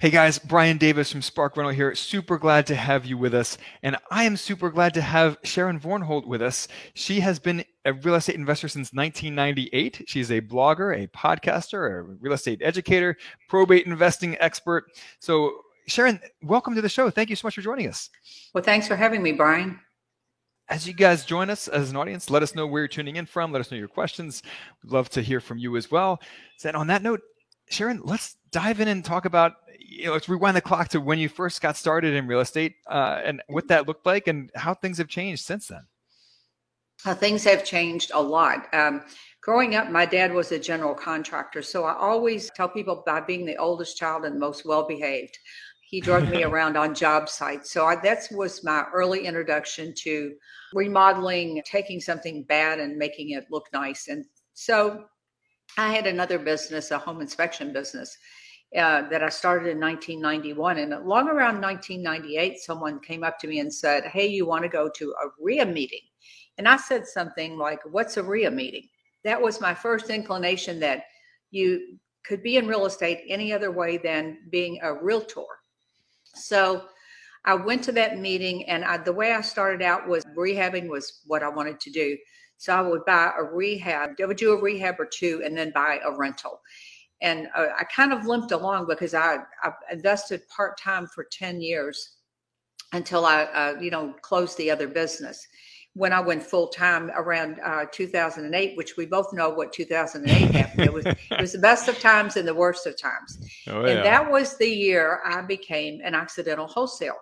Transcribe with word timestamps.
Hey 0.00 0.10
guys, 0.10 0.38
Brian 0.38 0.78
Davis 0.78 1.10
from 1.10 1.22
Spark 1.22 1.56
Rental 1.56 1.74
here. 1.74 1.92
Super 1.92 2.38
glad 2.38 2.68
to 2.68 2.76
have 2.76 3.04
you 3.04 3.18
with 3.18 3.34
us. 3.34 3.58
And 3.82 3.96
I 4.12 4.22
am 4.22 4.36
super 4.36 4.70
glad 4.70 4.94
to 4.94 5.00
have 5.00 5.38
Sharon 5.42 5.80
Vornholt 5.80 6.24
with 6.24 6.40
us. 6.40 6.68
She 6.94 7.18
has 7.18 7.40
been 7.40 7.64
a 7.84 7.92
real 7.92 8.14
estate 8.14 8.36
investor 8.36 8.68
since 8.68 8.92
1998. 8.92 10.04
She's 10.06 10.30
a 10.30 10.40
blogger, 10.40 10.96
a 10.96 11.08
podcaster, 11.08 11.90
a 11.90 12.02
real 12.20 12.34
estate 12.34 12.60
educator, 12.62 13.16
probate 13.48 13.86
investing 13.86 14.36
expert. 14.38 14.84
So, 15.18 15.62
Sharon, 15.88 16.20
welcome 16.42 16.76
to 16.76 16.80
the 16.80 16.88
show. 16.88 17.10
Thank 17.10 17.28
you 17.28 17.34
so 17.34 17.48
much 17.48 17.56
for 17.56 17.62
joining 17.62 17.88
us. 17.88 18.08
Well, 18.54 18.62
thanks 18.62 18.86
for 18.86 18.94
having 18.94 19.20
me, 19.20 19.32
Brian. 19.32 19.80
As 20.68 20.86
you 20.86 20.92
guys 20.92 21.24
join 21.24 21.50
us 21.50 21.66
as 21.66 21.90
an 21.90 21.96
audience, 21.96 22.30
let 22.30 22.44
us 22.44 22.54
know 22.54 22.68
where 22.68 22.82
you're 22.82 22.88
tuning 22.88 23.16
in 23.16 23.26
from. 23.26 23.50
Let 23.50 23.58
us 23.58 23.72
know 23.72 23.78
your 23.78 23.88
questions. 23.88 24.44
We'd 24.84 24.92
love 24.92 25.10
to 25.10 25.22
hear 25.22 25.40
from 25.40 25.58
you 25.58 25.76
as 25.76 25.90
well. 25.90 26.20
So, 26.56 26.70
on 26.72 26.86
that 26.86 27.02
note, 27.02 27.20
Sharon, 27.70 28.00
let's 28.04 28.36
dive 28.50 28.80
in 28.80 28.88
and 28.88 29.04
talk 29.04 29.24
about, 29.24 29.54
you 29.78 30.06
know, 30.06 30.12
let's 30.12 30.28
rewind 30.28 30.56
the 30.56 30.60
clock 30.60 30.88
to 30.88 31.00
when 31.00 31.18
you 31.18 31.28
first 31.28 31.60
got 31.60 31.76
started 31.76 32.14
in 32.14 32.26
real 32.26 32.40
estate 32.40 32.76
uh, 32.86 33.20
and 33.24 33.42
what 33.48 33.68
that 33.68 33.86
looked 33.86 34.06
like 34.06 34.26
and 34.26 34.50
how 34.54 34.74
things 34.74 34.98
have 34.98 35.08
changed 35.08 35.44
since 35.44 35.68
then. 35.68 35.82
Uh, 37.04 37.14
things 37.14 37.44
have 37.44 37.64
changed 37.64 38.10
a 38.12 38.20
lot. 38.20 38.72
Um, 38.74 39.04
growing 39.40 39.76
up, 39.76 39.90
my 39.90 40.04
dad 40.04 40.32
was 40.32 40.50
a 40.50 40.58
general 40.58 40.94
contractor. 40.94 41.62
So 41.62 41.84
I 41.84 41.94
always 41.94 42.50
tell 42.50 42.68
people 42.68 43.02
by 43.06 43.20
being 43.20 43.46
the 43.46 43.56
oldest 43.56 43.96
child 43.96 44.24
and 44.24 44.38
most 44.38 44.64
well 44.66 44.86
behaved, 44.86 45.38
he 45.80 46.00
drove 46.00 46.28
me 46.28 46.42
around 46.44 46.76
on 46.76 46.94
job 46.94 47.28
sites. 47.28 47.70
So 47.70 47.86
I, 47.86 47.96
that 47.96 48.26
was 48.32 48.64
my 48.64 48.84
early 48.92 49.26
introduction 49.26 49.94
to 49.98 50.34
remodeling, 50.74 51.62
taking 51.64 52.00
something 52.00 52.42
bad 52.44 52.80
and 52.80 52.96
making 52.96 53.30
it 53.30 53.46
look 53.50 53.66
nice. 53.72 54.08
And 54.08 54.24
so 54.54 55.04
I 55.76 55.92
had 55.92 56.06
another 56.06 56.38
business, 56.38 56.90
a 56.90 56.98
home 56.98 57.20
inspection 57.20 57.72
business. 57.72 58.16
Uh, 58.76 59.08
that 59.08 59.22
I 59.22 59.30
started 59.30 59.70
in 59.70 59.80
1991. 59.80 60.76
And 60.76 60.92
along 60.92 61.28
around 61.28 61.62
1998, 61.62 62.58
someone 62.58 63.00
came 63.00 63.24
up 63.24 63.38
to 63.38 63.46
me 63.46 63.60
and 63.60 63.72
said, 63.72 64.04
Hey, 64.04 64.26
you 64.26 64.44
want 64.44 64.62
to 64.62 64.68
go 64.68 64.90
to 64.94 65.14
a 65.24 65.28
REIA 65.42 65.64
meeting? 65.64 66.02
And 66.58 66.68
I 66.68 66.76
said 66.76 67.06
something 67.06 67.56
like, 67.56 67.80
What's 67.90 68.18
a 68.18 68.22
REIA 68.22 68.50
meeting? 68.50 68.86
That 69.24 69.40
was 69.40 69.62
my 69.62 69.72
first 69.72 70.10
inclination 70.10 70.78
that 70.80 71.04
you 71.50 71.98
could 72.24 72.42
be 72.42 72.58
in 72.58 72.66
real 72.66 72.84
estate 72.84 73.24
any 73.26 73.54
other 73.54 73.70
way 73.70 73.96
than 73.96 74.36
being 74.50 74.80
a 74.82 74.92
realtor. 74.92 75.46
So 76.34 76.84
I 77.46 77.54
went 77.54 77.82
to 77.84 77.92
that 77.92 78.18
meeting, 78.18 78.68
and 78.68 78.84
I, 78.84 78.98
the 78.98 79.14
way 79.14 79.32
I 79.32 79.40
started 79.40 79.80
out 79.80 80.06
was 80.06 80.26
rehabbing 80.36 80.88
was 80.88 81.22
what 81.26 81.42
I 81.42 81.48
wanted 81.48 81.80
to 81.80 81.90
do. 81.90 82.18
So 82.58 82.74
I 82.74 82.82
would 82.82 83.04
buy 83.04 83.32
a 83.38 83.42
rehab, 83.42 84.16
I 84.20 84.26
would 84.26 84.36
do 84.36 84.52
a 84.52 84.60
rehab 84.60 84.96
or 84.98 85.06
two, 85.06 85.42
and 85.44 85.56
then 85.56 85.70
buy 85.70 86.00
a 86.04 86.14
rental. 86.14 86.60
And 87.22 87.48
uh, 87.54 87.68
I 87.78 87.84
kind 87.84 88.12
of 88.12 88.26
limped 88.26 88.50
along 88.52 88.86
because 88.86 89.14
I, 89.14 89.38
I 89.62 89.72
invested 89.92 90.42
part 90.48 90.78
time 90.78 91.06
for 91.06 91.24
10 91.24 91.60
years 91.60 92.16
until 92.92 93.26
I, 93.26 93.44
uh, 93.44 93.80
you 93.80 93.90
know, 93.90 94.12
closed 94.22 94.58
the 94.58 94.70
other 94.70 94.88
business. 94.88 95.46
When 95.94 96.12
I 96.12 96.20
went 96.20 96.42
full 96.42 96.68
time 96.68 97.10
around 97.14 97.60
uh, 97.64 97.86
2008, 97.92 98.76
which 98.76 98.96
we 98.96 99.06
both 99.06 99.32
know 99.32 99.50
what 99.50 99.72
2008 99.72 100.50
happened, 100.54 100.84
it 100.84 100.92
was 100.92 101.06
it 101.06 101.40
was 101.40 101.52
the 101.52 101.58
best 101.58 101.88
of 101.88 101.98
times 101.98 102.36
and 102.36 102.46
the 102.46 102.54
worst 102.54 102.86
of 102.86 103.00
times. 103.00 103.38
Oh, 103.68 103.84
yeah. 103.84 103.92
And 103.92 104.04
that 104.04 104.30
was 104.30 104.56
the 104.56 104.68
year 104.68 105.20
I 105.24 105.42
became 105.42 106.00
an 106.04 106.14
accidental 106.14 106.66
wholesaler. 106.66 107.16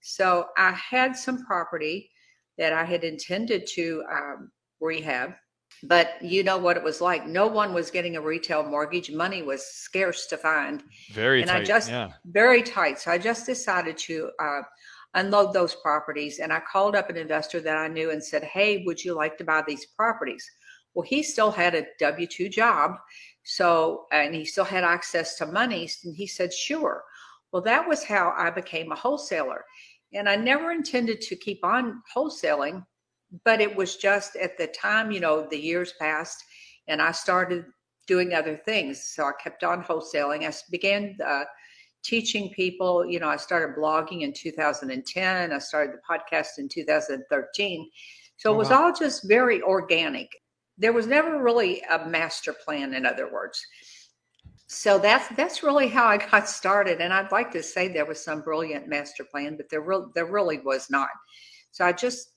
So 0.00 0.46
I 0.56 0.72
had 0.72 1.14
some 1.16 1.44
property 1.44 2.10
that 2.58 2.72
I 2.72 2.84
had 2.84 3.04
intended 3.04 3.66
to 3.74 4.02
um, 4.10 4.50
rehab 4.80 5.34
but 5.82 6.20
you 6.20 6.42
know 6.42 6.58
what 6.58 6.76
it 6.76 6.82
was 6.82 7.00
like. 7.00 7.26
No 7.26 7.46
one 7.46 7.72
was 7.72 7.90
getting 7.90 8.16
a 8.16 8.20
retail 8.20 8.62
mortgage. 8.62 9.10
Money 9.10 9.42
was 9.42 9.64
scarce 9.64 10.26
to 10.26 10.36
find. 10.36 10.82
Very 11.12 11.40
and 11.42 11.50
tight, 11.50 11.62
i 11.62 11.64
just 11.64 11.90
yeah. 11.90 12.10
very 12.26 12.62
tight. 12.62 12.98
So 12.98 13.10
i 13.10 13.18
just 13.18 13.46
decided 13.46 13.96
to 13.98 14.30
uh, 14.38 14.60
unload 15.14 15.52
those 15.52 15.74
properties. 15.76 16.38
And 16.38 16.52
i 16.52 16.60
called 16.60 16.96
up 16.96 17.08
an 17.10 17.16
investor 17.16 17.60
that 17.60 17.76
i 17.76 17.88
knew 17.88 18.10
and 18.10 18.22
said 18.22 18.44
hey 18.44 18.82
would 18.86 19.02
you 19.02 19.14
like 19.14 19.38
to 19.38 19.44
buy 19.44 19.62
these 19.66 19.86
properties? 19.86 20.48
Well 20.94 21.06
he 21.06 21.22
still 21.22 21.50
had 21.50 21.74
a 21.74 21.86
w2 22.00 22.50
job 22.50 22.96
so 23.44 24.06
and 24.12 24.34
he 24.34 24.44
still 24.44 24.64
had 24.64 24.84
access 24.84 25.36
to 25.38 25.46
money. 25.46 25.88
And 26.04 26.14
he 26.14 26.26
said 26.26 26.52
sure. 26.52 27.02
Well 27.52 27.62
that 27.62 27.88
was 27.88 28.04
how 28.04 28.34
i 28.36 28.50
became 28.50 28.92
a 28.92 28.96
wholesaler. 28.96 29.64
And 30.12 30.28
i 30.28 30.36
never 30.36 30.72
intended 30.72 31.22
to 31.22 31.36
keep 31.36 31.64
on 31.64 32.02
wholesaling 32.14 32.84
but 33.44 33.60
it 33.60 33.74
was 33.74 33.96
just 33.96 34.36
at 34.36 34.58
the 34.58 34.66
time, 34.66 35.10
you 35.10 35.20
know, 35.20 35.46
the 35.48 35.58
years 35.58 35.94
passed 35.98 36.42
and 36.88 37.00
I 37.00 37.12
started 37.12 37.64
doing 38.06 38.34
other 38.34 38.56
things. 38.56 39.12
So 39.14 39.24
I 39.24 39.32
kept 39.40 39.62
on 39.62 39.84
wholesaling. 39.84 40.48
I 40.48 40.52
began 40.70 41.16
uh, 41.24 41.44
teaching 42.02 42.50
people, 42.50 43.06
you 43.06 43.20
know, 43.20 43.28
I 43.28 43.36
started 43.36 43.76
blogging 43.76 44.22
in 44.22 44.32
2010. 44.32 45.52
I 45.52 45.58
started 45.58 45.94
the 45.94 46.00
podcast 46.08 46.58
in 46.58 46.68
2013. 46.68 47.90
So 48.36 48.52
it 48.52 48.56
was 48.56 48.70
all 48.70 48.92
just 48.92 49.28
very 49.28 49.60
organic. 49.62 50.28
There 50.78 50.94
was 50.94 51.06
never 51.06 51.42
really 51.42 51.82
a 51.90 52.08
master 52.08 52.54
plan, 52.54 52.94
in 52.94 53.04
other 53.04 53.30
words. 53.30 53.62
So 54.66 54.98
that's 54.98 55.28
that's 55.36 55.62
really 55.62 55.88
how 55.88 56.06
I 56.06 56.16
got 56.30 56.48
started. 56.48 57.00
And 57.00 57.12
I'd 57.12 57.32
like 57.32 57.50
to 57.52 57.62
say 57.62 57.88
there 57.88 58.06
was 58.06 58.24
some 58.24 58.40
brilliant 58.40 58.88
master 58.88 59.24
plan, 59.24 59.56
but 59.56 59.68
there 59.68 59.82
real 59.82 60.10
there 60.14 60.24
really 60.24 60.58
was 60.58 60.88
not. 60.90 61.10
So 61.70 61.84
I 61.84 61.92
just 61.92 62.30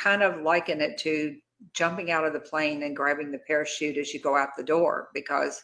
kind 0.00 0.22
of 0.22 0.42
liken 0.42 0.80
it 0.80 0.98
to 0.98 1.36
jumping 1.72 2.10
out 2.10 2.24
of 2.24 2.32
the 2.32 2.40
plane 2.40 2.82
and 2.82 2.96
grabbing 2.96 3.30
the 3.30 3.40
parachute 3.46 3.96
as 3.96 4.12
you 4.12 4.20
go 4.20 4.36
out 4.36 4.50
the 4.56 4.62
door 4.62 5.08
because 5.14 5.62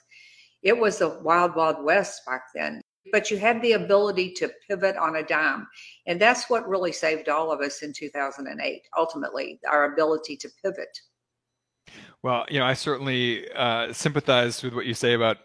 it 0.63 0.77
was 0.77 0.99
the 0.99 1.21
wild, 1.23 1.55
wild 1.55 1.83
west 1.85 2.23
back 2.27 2.45
then. 2.55 2.81
But 3.13 3.31
you 3.31 3.39
had 3.39 3.63
the 3.63 3.73
ability 3.73 4.33
to 4.35 4.51
pivot 4.69 4.97
on 4.97 5.17
a 5.17 5.23
dime. 5.23 5.67
And 6.07 6.21
that's 6.21 6.51
what 6.51 6.69
really 6.69 6.93
saved 6.93 7.29
all 7.29 7.51
of 7.51 7.61
us 7.61 7.83
in 7.83 7.93
2008, 7.93 8.83
ultimately, 8.97 9.59
our 9.71 9.93
ability 9.93 10.37
to 10.37 10.51
pivot. 10.63 10.97
Well, 12.23 12.45
you 12.51 12.61
know, 12.61 12.67
I 12.67 12.75
certainly 12.75 13.51
uh, 13.53 13.93
sympathize 13.93 14.63
with 14.63 14.75
what 14.75 14.87
you 14.87 14.95
say 14.95 15.15
about 15.15 15.39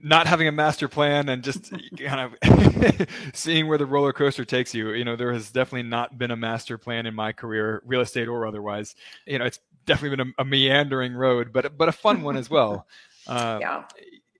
not 0.00 0.26
having 0.26 0.48
a 0.48 0.52
master 0.52 0.88
plan 0.88 1.28
and 1.28 1.42
just 1.42 1.70
kind 1.98 2.34
of 2.42 3.08
seeing 3.34 3.68
where 3.68 3.78
the 3.78 3.86
roller 3.86 4.12
coaster 4.12 4.44
takes 4.44 4.74
you. 4.74 4.92
You 4.92 5.04
know, 5.04 5.16
there 5.16 5.32
has 5.32 5.50
definitely 5.50 5.88
not 5.88 6.16
been 6.16 6.30
a 6.30 6.36
master 6.36 6.78
plan 6.78 7.06
in 7.06 7.14
my 7.14 7.32
career, 7.32 7.82
real 7.84 8.00
estate 8.00 8.28
or 8.28 8.46
otherwise. 8.46 8.94
You 9.26 9.38
know, 9.38 9.44
it's 9.44 9.60
definitely 9.84 10.16
been 10.16 10.34
a, 10.38 10.42
a 10.42 10.44
meandering 10.44 11.12
road, 11.12 11.52
but 11.52 11.76
but 11.76 11.88
a 11.88 11.92
fun 11.92 12.22
one 12.22 12.36
as 12.36 12.48
well. 12.48 12.86
Uh, 13.24 13.58
yeah. 13.60 13.84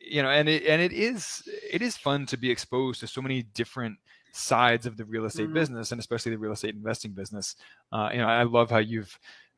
You 0.00 0.24
know, 0.24 0.28
and 0.28 0.48
it 0.48 0.66
and 0.66 0.82
it 0.82 0.92
is 0.92 1.48
it 1.72 1.82
is 1.82 1.96
fun 1.96 2.26
to 2.26 2.36
be 2.36 2.50
exposed 2.50 2.98
to 2.98 3.06
so 3.06 3.22
many 3.22 3.44
different 3.44 3.96
sides 4.32 4.86
of 4.86 4.96
the 4.96 5.04
real 5.04 5.24
estate 5.24 5.44
mm-hmm. 5.44 5.54
business 5.54 5.92
and 5.92 6.00
especially 6.00 6.32
the 6.32 6.38
real 6.38 6.50
estate 6.50 6.74
investing 6.74 7.12
business. 7.12 7.54
Uh, 7.92 8.08
you 8.10 8.18
know, 8.18 8.26
I 8.26 8.42
love 8.42 8.70
how 8.70 8.78
you've 8.78 9.16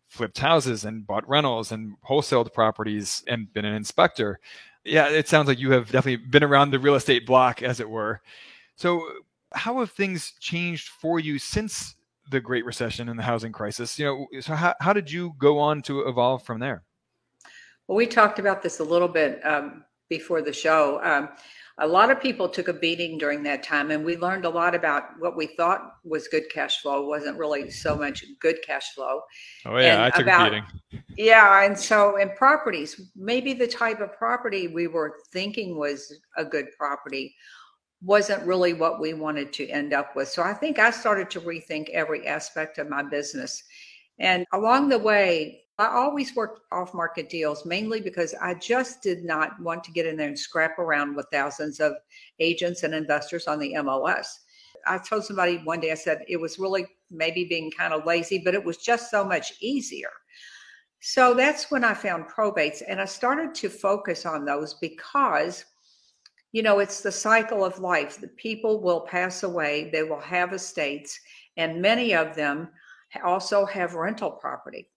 flipped 0.09 0.39
houses 0.39 0.85
and 0.85 1.07
bought 1.07 1.27
rentals 1.27 1.73
and 1.73 1.97
wholesaled 2.07 2.53
properties 2.53 3.25
and 3.29 3.51
been 3.55 3.65
an 3.65 3.75
inspector 3.75 4.41
yeah, 4.85 5.09
it 5.09 5.29
sounds 5.29 5.49
like 5.49 5.59
you 5.59 5.71
have 5.73 5.87
definitely 5.87 6.17
been 6.17 6.45
around 6.45 6.71
the 6.71 6.79
real 6.79 6.95
estate 6.95 7.27
block, 7.27 7.63
as 7.63 7.81
it 7.81 7.89
were. 7.89 8.21
So, 8.77 9.07
how 9.53 9.79
have 9.79 9.91
things 9.91 10.33
changed 10.41 10.89
for 10.89 11.21
you 11.21 11.39
since 11.39 11.97
the 12.31 12.41
Great 12.41 12.65
Recession 12.65 13.09
and 13.09 13.19
the 13.19 13.23
housing 13.23 13.53
crisis? 13.53 13.99
You 13.99 14.05
know, 14.05 14.41
so 14.41 14.55
how, 14.55 14.75
how 14.81 14.93
did 14.93 15.11
you 15.11 15.35
go 15.39 15.59
on 15.59 15.83
to 15.83 16.09
evolve 16.09 16.43
from 16.45 16.59
there? 16.61 16.83
Well, 17.87 17.97
we 17.97 18.07
talked 18.07 18.39
about 18.39 18.63
this 18.63 18.81
a 18.81 18.85
little 18.85 19.09
bit 19.09 19.45
um, 19.45 19.85
before 20.09 20.43
the 20.43 20.53
show. 20.53 21.01
Um, 21.03 21.29
a 21.79 21.87
lot 21.87 22.11
of 22.11 22.21
people 22.21 22.49
took 22.49 22.69
a 22.69 22.73
beating 22.73 23.19
during 23.19 23.43
that 23.43 23.65
time 23.65 23.91
and 23.91 24.05
we 24.05 24.17
learned 24.17 24.45
a 24.45 24.49
lot 24.49 24.75
about 24.75 25.19
what 25.19 25.37
we 25.37 25.47
thought 25.47 25.97
was 26.05 26.29
good 26.29 26.45
cash 26.53 26.81
flow 26.81 27.07
wasn't 27.07 27.37
really 27.37 27.69
so 27.71 27.97
much 27.97 28.25
good 28.41 28.59
cash 28.65 28.95
flow. 28.95 29.21
Oh 29.67 29.77
yeah 29.79 30.05
i 30.05 30.11
took 30.11 30.23
about, 30.23 30.55
a 30.55 30.63
beating. 30.91 31.03
Yeah 31.17 31.65
and 31.65 31.79
so 31.79 32.17
in 32.17 32.31
properties 32.31 33.11
maybe 33.17 33.55
the 33.55 33.67
type 33.67 34.01
of 34.01 34.17
property 34.17 34.69
we 34.69 34.87
were 34.87 35.17
thinking 35.33 35.77
was 35.77 36.21
a 36.37 36.45
good 36.45 36.67
property 36.79 37.35
wasn't 38.03 38.47
really 38.47 38.75
what 38.75 39.01
we 39.01 39.15
wanted 39.15 39.53
to 39.55 39.69
end 39.69 39.93
up 39.93 40.15
with. 40.15 40.29
So 40.29 40.43
i 40.43 40.53
think 40.53 40.79
i 40.79 40.91
started 40.91 41.29
to 41.31 41.41
rethink 41.41 41.91
every 41.91 42.27
aspect 42.27 42.79
of 42.79 42.89
my 42.89 43.03
business. 43.03 43.63
And 44.21 44.47
along 44.53 44.91
the 44.91 44.99
way 44.99 45.64
I 45.77 45.89
always 45.89 46.37
worked 46.37 46.61
off 46.71 46.95
market 46.95 47.29
deals 47.29 47.67
mainly 47.67 48.01
because 48.01 48.33
I 48.41 48.55
just 48.55 49.03
did 49.03 49.25
not 49.25 49.61
want 49.61 49.83
to 49.85 49.91
get 49.91 50.07
in 50.07 50.17
there 50.17 50.29
and 50.29 50.39
scrap 50.39 50.79
around 50.79 51.17
with 51.17 51.27
thousands 51.33 51.81
of 51.81 51.95
agents 52.39 52.85
and 52.85 52.95
investors 52.95 53.49
on 53.49 53.59
the 53.59 53.75
MLS. 53.79 54.27
I 54.87 54.99
told 54.99 55.25
somebody 55.25 55.59
one 55.59 55.81
day, 55.81 55.91
I 55.91 55.97
said 55.97 56.25
it 56.29 56.41
was 56.41 56.61
really 56.61 56.87
maybe 57.11 57.45
being 57.45 57.73
kind 57.73 57.93
of 57.93 58.07
lazy, 58.07 58.39
but 58.39 58.55
it 58.55 58.65
was 58.65 58.77
just 58.77 59.11
so 59.11 59.25
much 59.25 59.55
easier. 59.61 60.11
So 61.01 61.35
that's 61.35 61.71
when 61.73 61.83
I 61.83 61.93
found 61.93 62.29
probates 62.29 62.83
and 62.87 63.01
I 63.01 63.05
started 63.05 63.55
to 63.57 63.69
focus 63.69 64.25
on 64.25 64.45
those 64.45 64.75
because, 64.75 65.65
you 66.53 66.63
know, 66.63 66.79
it's 66.79 67.01
the 67.01 67.13
cycle 67.13 67.65
of 67.65 67.81
life. 67.81 68.21
The 68.21 68.29
people 68.29 68.81
will 68.81 69.01
pass 69.01 69.43
away, 69.43 69.91
they 69.93 70.05
will 70.05 70.21
have 70.21 70.53
estates, 70.53 71.19
and 71.57 71.83
many 71.83 72.15
of 72.15 72.37
them 72.37 72.69
also 73.25 73.67
have 73.67 73.95
rental 73.95 74.31
property. 74.31 74.89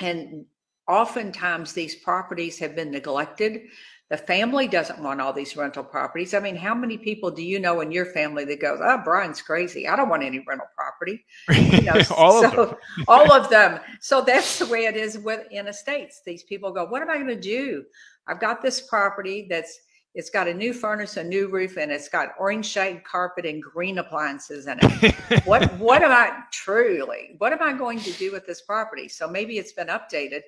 And 0.00 0.46
oftentimes 0.88 1.72
these 1.72 1.94
properties 1.94 2.58
have 2.58 2.76
been 2.76 2.90
neglected. 2.90 3.62
The 4.08 4.16
family 4.16 4.68
doesn't 4.68 5.02
want 5.02 5.20
all 5.20 5.32
these 5.32 5.56
rental 5.56 5.82
properties. 5.82 6.32
I 6.32 6.38
mean, 6.38 6.54
how 6.54 6.76
many 6.76 6.96
people 6.96 7.28
do 7.28 7.42
you 7.42 7.58
know 7.58 7.80
in 7.80 7.90
your 7.90 8.06
family 8.06 8.44
that 8.44 8.60
goes, 8.60 8.78
"Oh, 8.80 9.02
Brian's 9.04 9.42
crazy. 9.42 9.88
I 9.88 9.96
don't 9.96 10.08
want 10.08 10.22
any 10.22 10.38
rental 10.46 10.68
property." 10.76 11.24
You 11.50 11.82
know, 11.82 12.00
all 12.16 12.40
so, 12.40 12.48
of 12.48 12.68
them. 12.68 12.78
all 13.08 13.32
of 13.32 13.50
them. 13.50 13.80
So 14.00 14.20
that's 14.20 14.60
the 14.60 14.66
way 14.66 14.84
it 14.84 14.96
is 14.96 15.18
with 15.18 15.46
in 15.50 15.66
estates. 15.66 16.22
These 16.24 16.44
people 16.44 16.70
go, 16.70 16.84
"What 16.84 17.02
am 17.02 17.10
I 17.10 17.14
going 17.14 17.26
to 17.26 17.40
do? 17.40 17.84
I've 18.28 18.40
got 18.40 18.62
this 18.62 18.80
property 18.80 19.48
that's 19.50 19.80
it's 20.16 20.30
got 20.30 20.48
a 20.48 20.54
new 20.54 20.72
furnace, 20.72 21.18
a 21.18 21.22
new 21.22 21.48
roof, 21.48 21.76
and 21.76 21.92
it's 21.92 22.08
got 22.08 22.30
orange 22.38 22.64
shade 22.64 23.04
carpet 23.04 23.44
and 23.44 23.62
green 23.62 23.98
appliances 23.98 24.66
in 24.66 24.78
it. 24.80 25.14
what 25.44 25.78
what 25.78 26.02
am 26.02 26.10
I 26.10 26.38
truly? 26.50 27.34
What 27.36 27.52
am 27.52 27.62
I 27.62 27.74
going 27.74 28.00
to 28.00 28.12
do 28.12 28.32
with 28.32 28.46
this 28.46 28.62
property? 28.62 29.08
So 29.08 29.28
maybe 29.28 29.58
it's 29.58 29.72
been 29.72 29.88
updated. 29.88 30.40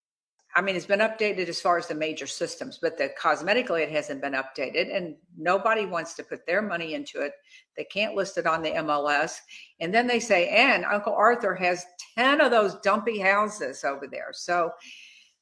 I 0.57 0.63
mean, 0.63 0.75
it's 0.75 0.87
been 0.87 1.01
updated 1.01 1.49
as 1.49 1.61
far 1.61 1.77
as 1.77 1.87
the 1.87 1.95
major 1.95 2.27
systems, 2.27 2.79
but 2.81 2.97
the 2.97 3.11
cosmetically 3.21 3.83
it 3.83 3.91
hasn't 3.91 4.23
been 4.23 4.33
updated, 4.33 4.97
and 4.97 5.17
nobody 5.37 5.85
wants 5.85 6.15
to 6.15 6.25
put 6.25 6.47
their 6.47 6.63
money 6.63 6.95
into 6.95 7.21
it. 7.21 7.33
They 7.77 7.85
can't 7.85 8.15
list 8.15 8.39
it 8.39 8.47
on 8.47 8.63
the 8.63 8.71
MLS, 8.71 9.37
and 9.81 9.93
then 9.95 10.07
they 10.07 10.19
say, 10.19 10.49
"And 10.49 10.87
Uncle 10.87 11.15
Arthur 11.15 11.55
has 11.57 11.85
ten 12.17 12.41
of 12.41 12.51
those 12.51 12.77
dumpy 12.77 13.19
houses 13.19 13.85
over 13.85 14.07
there." 14.07 14.31
So 14.33 14.73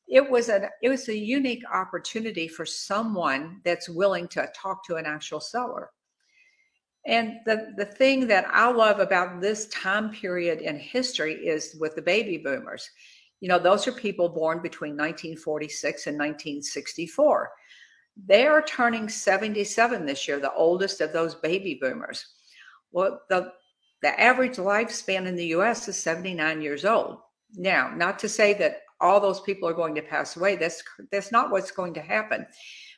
it 0.08 0.30
was 0.30 0.48
a 0.48 0.70
it 0.82 0.88
was 0.88 1.08
a 1.08 1.16
unique 1.16 1.62
opportunity 1.72 2.48
for 2.48 2.64
someone 2.64 3.60
that's 3.64 3.88
willing 3.88 4.28
to 4.28 4.48
talk 4.54 4.84
to 4.86 4.96
an 4.96 5.06
actual 5.06 5.40
seller. 5.40 5.90
And 7.06 7.34
the 7.44 7.72
the 7.76 7.84
thing 7.84 8.26
that 8.26 8.46
i 8.50 8.70
love 8.70 9.00
about 9.00 9.40
this 9.40 9.66
time 9.68 10.10
period 10.10 10.60
in 10.60 10.78
history 10.78 11.34
is 11.34 11.76
with 11.80 11.94
the 11.94 12.02
baby 12.02 12.38
boomers. 12.38 12.88
You 13.40 13.48
know 13.48 13.58
those 13.58 13.86
are 13.86 13.92
people 13.92 14.28
born 14.28 14.62
between 14.62 14.92
1946 14.92 16.06
and 16.06 16.18
1964 16.18 17.50
they 18.24 18.46
are 18.46 18.62
turning 18.62 19.08
77 19.08 20.06
this 20.06 20.26
year 20.26 20.40
the 20.40 20.52
oldest 20.54 21.00
of 21.00 21.12
those 21.12 21.34
baby 21.34 21.78
boomers. 21.80 22.24
Well 22.92 23.20
the 23.28 23.52
the 24.02 24.18
average 24.20 24.56
lifespan 24.56 25.26
in 25.26 25.36
the 25.36 25.48
us 25.48 25.88
is 25.88 25.96
79 25.96 26.62
years 26.62 26.84
old. 26.84 27.18
Now 27.54 27.92
not 27.94 28.18
to 28.20 28.28
say 28.28 28.54
that 28.54 28.82
all 29.00 29.20
those 29.20 29.40
people 29.40 29.68
are 29.68 29.74
going 29.74 29.94
to 29.94 30.02
pass 30.02 30.36
away. 30.36 30.56
That's 30.56 30.82
that's 31.10 31.32
not 31.32 31.50
what's 31.50 31.70
going 31.70 31.94
to 31.94 32.00
happen. 32.00 32.46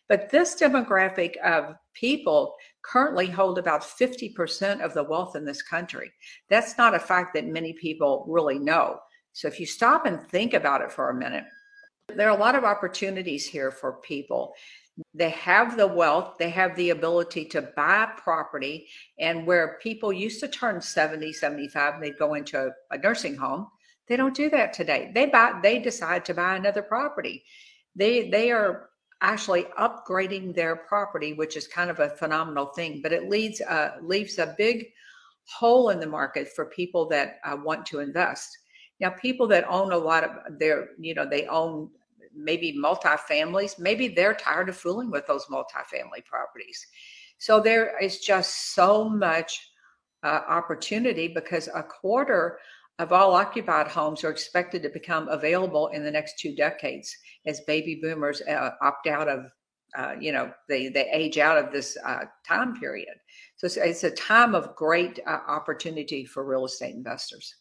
But 0.09 0.31
this 0.31 0.55
demographic 0.55 1.37
of 1.39 1.77
people 1.93 2.55
currently 2.83 3.27
hold 3.27 3.59
about 3.59 3.83
50% 3.83 4.81
of 4.81 4.95
the 4.95 5.05
wealth 5.05 5.37
in 5.37 5.45
this 5.45 5.62
country. 5.62 6.11
That's 6.49 6.79
not 6.79 6.95
a 6.95 6.99
fact 6.99 7.35
that 7.35 7.47
many 7.47 7.75
people 7.75 8.25
really 8.27 8.59
know. 8.59 9.00
So 9.33 9.49
if 9.49 9.61
you 9.61 9.67
stop 9.67 10.06
and 10.06 10.27
think 10.29 10.55
about 10.55 10.81
it 10.81 10.91
for 10.91 11.11
a 11.11 11.15
minute, 11.15 11.45
there 12.17 12.31
are 12.31 12.37
a 12.37 12.41
lot 12.41 12.55
of 12.55 12.65
opportunities 12.65 13.47
here 13.47 13.71
for 13.71 14.01
people. 14.01 14.55
They 15.15 15.31
have 15.31 15.77
the 15.77 15.87
wealth, 15.87 16.39
they 16.39 16.51
have 16.51 16.75
the 16.75 16.91
ability 16.91 17.44
to 17.47 17.62
buy 17.77 18.09
property. 18.17 18.89
And 19.19 19.47
where 19.47 19.79
people 19.83 20.12
used 20.12 20.41
to 20.41 20.49
turn 20.49 20.81
70, 20.81 21.35
75, 21.35 21.94
and 21.94 22.03
they'd 22.03 22.19
go 22.19 22.35
into 22.35 22.59
a, 22.59 22.71
a 22.91 22.99
nursing 22.99 23.37
home, 23.37 23.69
they 24.08 24.16
don't 24.16 24.34
do 24.34 24.50
that 24.50 24.72
today. 24.72 25.10
They 25.14 25.26
buy 25.26 25.58
they 25.62 25.78
decide 25.78 26.25
to 26.26 26.34
buy 26.34 26.56
another 26.56 26.82
property. 26.82 27.44
They 27.94 28.28
they 28.31 28.50
are 28.50 28.90
actually 29.20 29.64
upgrading 29.78 30.55
their 30.55 30.76
property, 30.76 31.32
which 31.32 31.56
is 31.56 31.66
kind 31.66 31.90
of 31.90 31.99
a 31.99 32.10
phenomenal 32.10 32.66
thing, 32.66 33.00
but 33.02 33.12
it 33.12 33.28
leads 33.28 33.60
uh, 33.60 33.96
leaves 34.00 34.38
a 34.38 34.55
big 34.56 34.87
hole 35.49 35.90
in 35.90 36.00
the 36.00 36.06
market 36.06 36.49
for 36.49 36.66
people 36.66 37.08
that 37.08 37.38
uh, 37.44 37.56
want 37.56 37.87
to 37.87 38.00
invest. 38.00 38.56
Now, 39.00 39.10
people 39.10 39.46
that 39.49 39.69
own 39.69 39.93
a 39.93 39.99
lot 39.99 40.25
of 40.25 40.58
their, 40.58 40.90
you 40.99 41.14
know, 41.14 41.28
they 41.28 41.46
own 41.46 41.90
maybe 42.34 42.78
multifamilies, 42.78 43.78
maybe 43.78 44.08
they're 44.08 44.34
tired 44.34 44.69
of 44.69 44.76
fooling 44.76 45.10
with 45.10 45.26
those 45.26 45.46
multifamily 45.46 46.25
properties. 46.25 46.87
So 47.38 47.60
there 47.60 47.99
is 48.02 48.20
just 48.20 48.75
so 48.75 49.08
much 49.08 49.70
uh, 50.22 50.40
opportunity 50.49 51.28
because 51.28 51.69
a 51.69 51.82
quarter 51.82 52.58
of 52.99 53.12
all 53.12 53.35
occupied 53.35 53.89
homes 53.89 54.25
are 54.25 54.31
expected 54.31 54.83
to 54.83 54.89
become 54.89 55.29
available 55.29 55.89
in 55.89 56.03
the 56.03 56.11
next 56.11 56.39
two 56.39 56.55
decades 56.55 57.15
as 57.47 57.61
baby 57.61 58.00
boomers 58.03 58.43
uh, 58.43 58.71
opt 58.83 59.06
out 59.06 59.29
of, 59.29 59.47
uh, 59.97 60.15
you 60.21 60.33
know, 60.33 60.53
they, 60.69 60.89
they 60.89 61.09
age 61.12 61.39
out 61.39 61.56
of 61.56 61.73
this 61.73 61.97
uh, 62.05 62.25
time 62.47 62.79
period. 62.79 63.15
So 63.56 63.67
it's, 63.67 63.77
it's, 63.77 64.05
a 64.05 64.11
time 64.11 64.55
of 64.55 64.75
great 64.75 65.21
uh, 65.27 65.39
opportunity 65.47 66.25
for 66.25 66.45
real 66.45 66.65
estate 66.65 66.95
investors. 66.95 67.55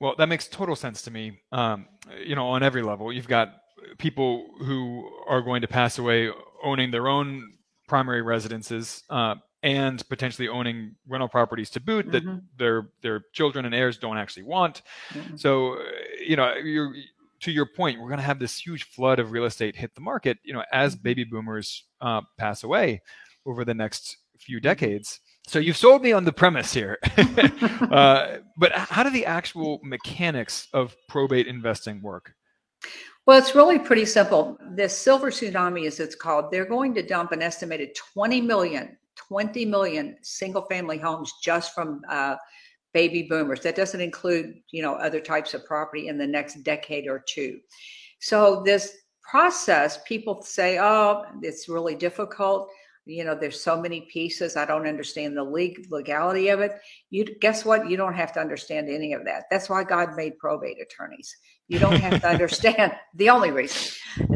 Well, 0.00 0.14
that 0.18 0.28
makes 0.28 0.48
total 0.48 0.76
sense 0.76 1.02
to 1.02 1.10
me. 1.10 1.40
Um, 1.52 1.86
you 2.24 2.34
know, 2.34 2.48
on 2.48 2.62
every 2.62 2.82
level, 2.82 3.12
you've 3.12 3.28
got 3.28 3.54
people 3.98 4.46
who 4.60 5.08
are 5.28 5.42
going 5.42 5.62
to 5.62 5.68
pass 5.68 5.98
away 5.98 6.30
owning 6.62 6.90
their 6.90 7.08
own 7.08 7.52
primary 7.86 8.22
residences 8.22 9.02
uh, 9.10 9.36
and 9.64 10.06
potentially 10.10 10.46
owning 10.46 10.94
rental 11.08 11.26
properties 11.26 11.70
to 11.70 11.80
boot 11.80 12.12
that 12.12 12.22
mm-hmm. 12.22 12.38
their 12.58 12.90
their 13.00 13.24
children 13.32 13.64
and 13.64 13.74
heirs 13.74 13.96
don't 13.96 14.18
actually 14.18 14.42
want. 14.42 14.82
Mm-hmm. 15.14 15.36
So, 15.36 15.78
you 16.24 16.36
know, 16.36 16.54
you're 16.54 16.94
to 17.40 17.50
your 17.50 17.66
point, 17.66 17.98
we're 17.98 18.08
going 18.08 18.18
to 18.18 18.24
have 18.24 18.38
this 18.38 18.58
huge 18.58 18.84
flood 18.84 19.18
of 19.18 19.32
real 19.32 19.44
estate 19.46 19.74
hit 19.74 19.94
the 19.94 20.02
market. 20.02 20.38
You 20.44 20.52
know, 20.52 20.62
as 20.70 20.94
mm-hmm. 20.94 21.02
baby 21.02 21.24
boomers 21.24 21.84
uh, 22.02 22.20
pass 22.38 22.62
away 22.62 23.00
over 23.46 23.64
the 23.64 23.74
next 23.74 24.18
few 24.38 24.58
mm-hmm. 24.58 24.64
decades. 24.64 25.20
So 25.46 25.58
you've 25.58 25.78
sold 25.78 26.02
me 26.02 26.12
on 26.12 26.24
the 26.24 26.32
premise 26.32 26.72
here, 26.72 26.98
uh, 27.90 28.38
but 28.56 28.72
how 28.72 29.02
do 29.02 29.10
the 29.10 29.26
actual 29.26 29.80
mechanics 29.82 30.68
of 30.72 30.94
probate 31.08 31.46
investing 31.46 32.02
work? 32.02 32.34
Well, 33.26 33.38
it's 33.38 33.54
really 33.54 33.78
pretty 33.78 34.04
simple. 34.04 34.58
The 34.74 34.88
silver 34.88 35.30
tsunami, 35.30 35.86
as 35.86 36.00
it's 36.00 36.14
called, 36.14 36.50
they're 36.50 36.66
going 36.66 36.94
to 36.94 37.02
dump 37.02 37.32
an 37.32 37.40
estimated 37.40 37.94
20 37.94 38.42
million 38.42 38.98
20 39.28 39.64
million 39.66 40.16
single 40.22 40.62
family 40.62 40.98
homes 40.98 41.32
just 41.42 41.74
from 41.74 42.02
uh, 42.08 42.36
baby 42.92 43.26
boomers. 43.28 43.60
That 43.60 43.76
doesn't 43.76 44.00
include, 44.00 44.54
you 44.70 44.82
know, 44.82 44.94
other 44.94 45.20
types 45.20 45.52
of 45.52 45.66
property 45.66 46.08
in 46.08 46.16
the 46.16 46.26
next 46.26 46.62
decade 46.62 47.06
or 47.06 47.22
two. 47.26 47.58
So 48.20 48.62
this 48.64 48.96
process, 49.22 50.00
people 50.06 50.42
say, 50.42 50.78
oh, 50.78 51.24
it's 51.42 51.68
really 51.68 51.94
difficult. 51.94 52.68
You 53.06 53.24
know, 53.24 53.34
there's 53.34 53.60
so 53.60 53.78
many 53.78 54.02
pieces. 54.12 54.56
I 54.56 54.64
don't 54.64 54.86
understand 54.86 55.36
the 55.36 55.44
legality 55.90 56.48
of 56.48 56.60
it. 56.60 56.72
You 57.10 57.26
guess 57.40 57.64
what? 57.64 57.90
You 57.90 57.98
don't 57.98 58.14
have 58.14 58.32
to 58.32 58.40
understand 58.40 58.88
any 58.88 59.12
of 59.12 59.24
that. 59.26 59.44
That's 59.50 59.68
why 59.68 59.84
God 59.84 60.16
made 60.16 60.38
probate 60.38 60.80
attorneys. 60.80 61.36
You 61.68 61.78
don't 61.78 62.00
have 62.00 62.22
to 62.22 62.28
understand 62.30 62.94
the 63.14 63.28
only 63.28 63.50
reason 63.50 63.94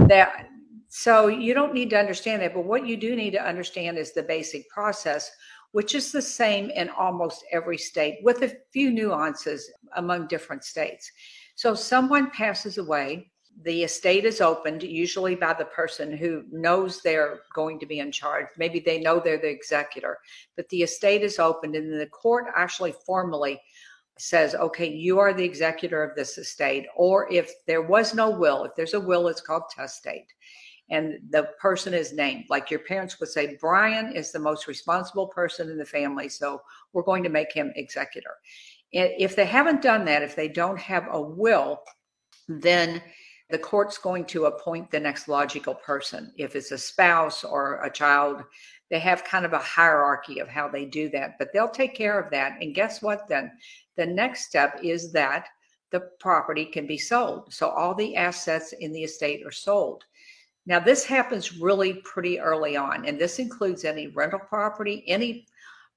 that 0.09 0.49
so 0.89 1.29
you 1.29 1.53
don't 1.53 1.75
need 1.75 1.91
to 1.91 1.99
understand 1.99 2.43
that, 2.43 2.55
but 2.55 2.65
what 2.65 2.87
you 2.87 2.97
do 2.97 3.15
need 3.15 3.33
to 3.33 3.47
understand 3.47 3.99
is 3.99 4.13
the 4.13 4.23
basic 4.23 4.69
process, 4.71 5.31
which 5.73 5.95
is 5.95 6.11
the 6.11 6.23
same 6.23 6.71
in 6.71 6.89
almost 6.91 7.45
every 7.53 7.77
state 7.77 8.19
with 8.23 8.43
a 8.43 8.57
few 8.73 8.91
nuances 8.91 9.71
among 9.97 10.27
different 10.27 10.65
states. 10.65 11.11
So 11.57 11.75
someone 11.75 12.31
passes 12.31 12.79
away, 12.79 13.31
the 13.65 13.83
estate 13.83 14.25
is 14.25 14.41
opened 14.41 14.83
usually 14.83 15.35
by 15.35 15.53
the 15.53 15.65
person 15.67 16.17
who 16.17 16.45
knows 16.51 17.03
they're 17.03 17.41
going 17.55 17.79
to 17.81 17.87
be 17.87 17.99
in 17.99 18.13
charge. 18.13 18.47
Maybe 18.57 18.81
they 18.81 19.01
know 19.01 19.21
they're 19.21 19.37
the 19.37 19.51
executor, 19.51 20.19
but 20.57 20.69
the 20.71 20.83
estate 20.83 21.23
is 21.23 21.39
opened 21.39 21.75
and 21.75 22.01
the 22.01 22.07
court 22.07 22.47
actually 22.57 22.95
formally 23.05 23.61
says, 24.17 24.55
okay, 24.55 24.89
you 24.89 25.19
are 25.19 25.33
the 25.33 25.45
executor 25.45 26.03
of 26.03 26.17
this 26.17 26.39
estate. 26.39 26.87
Or 26.97 27.31
if 27.33 27.53
there 27.67 27.83
was 27.83 28.15
no 28.15 28.31
will, 28.31 28.65
if 28.65 28.73
there's 28.77 28.95
a 28.95 29.01
will, 29.01 29.29
it's 29.29 29.41
called 29.41 29.65
testate 29.77 30.27
and 30.91 31.19
the 31.31 31.51
person 31.61 31.95
is 31.95 32.13
named. 32.13 32.45
Like 32.49 32.71
your 32.71 32.81
parents 32.81 33.19
would 33.21 33.29
say, 33.29 33.57
Brian 33.61 34.13
is 34.13 34.33
the 34.33 34.39
most 34.39 34.67
responsible 34.67 35.27
person 35.29 35.69
in 35.71 35.79
the 35.79 35.85
family, 35.85 36.29
so 36.29 36.63
we're 36.93 37.03
going 37.03 37.23
to 37.23 37.29
make 37.29 37.53
him 37.53 37.73
executor. 37.77 38.35
If 38.93 39.37
they 39.37 39.45
haven't 39.45 39.83
done 39.83 40.05
that, 40.07 40.23
if 40.23 40.35
they 40.35 40.49
don't 40.49 40.79
have 40.79 41.09
a 41.11 41.21
will, 41.21 41.83
then 42.49 43.03
the 43.51 43.59
court's 43.59 43.99
going 43.99 44.25
to 44.27 44.47
appoint 44.47 44.91
the 44.91 45.01
next 45.01 45.29
logical 45.29 45.75
person. 45.75 46.33
If 46.37 46.57
it's 46.57 46.71
a 46.71 46.79
spouse 46.79 47.45
or 47.45 47.83
a 47.83 47.91
child, 47.91 48.43
they 48.91 48.99
have 48.99 49.25
kind 49.25 49.45
of 49.45 49.53
a 49.53 49.59
hierarchy 49.59 50.39
of 50.39 50.49
how 50.49 50.69
they 50.69 50.87
do 50.87 51.11
that, 51.11 51.35
but 51.39 51.53
they'll 51.53 51.69
take 51.69 51.95
care 51.95 52.19
of 52.19 52.31
that. 52.31 52.59
And 52.61 52.75
guess 52.75 53.03
what 53.03 53.29
then? 53.29 53.53
The 53.97 54.07
next 54.07 54.47
step 54.47 54.81
is 54.83 55.13
that 55.13 55.49
the 55.91 56.01
property 56.21 56.67
can 56.67 56.87
be 56.87 56.99
sold. 56.99 57.53
So 57.53 57.69
all 57.69 57.95
the 57.95 58.17
assets 58.17 58.73
in 58.81 58.93
the 58.93 59.05
estate 59.05 59.45
are 59.45 59.53
sold. 59.53 60.05
Now, 60.69 60.79
this 60.79 61.03
happens 61.03 61.57
really 61.57 61.95
pretty 61.95 62.39
early 62.39 62.77
on, 62.77 63.07
and 63.07 63.19
this 63.19 63.39
includes 63.39 63.87
any 63.87 64.09
rental 64.09 64.39
property, 64.39 65.03
any 65.07 65.47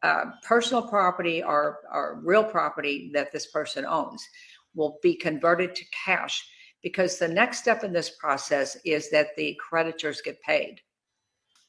uh, 0.02 0.32
personal 0.44 0.88
property 0.88 1.44
or, 1.44 1.80
or 1.92 2.22
real 2.24 2.46
property 2.46 3.12
that 3.14 3.34
this 3.34 3.48
person 3.48 3.86
owns 3.86 4.26
will 4.74 4.98
be 5.04 5.14
converted 5.14 5.76
to 5.76 5.84
cash 6.06 6.48
because 6.82 7.20
the 7.20 7.28
next 7.28 7.60
step 7.60 7.84
in 7.84 7.92
this 7.92 8.12
process 8.12 8.78
is 8.86 9.10
that 9.12 9.36
the 9.36 9.60
creditors 9.60 10.22
get 10.22 10.42
paid. 10.42 10.80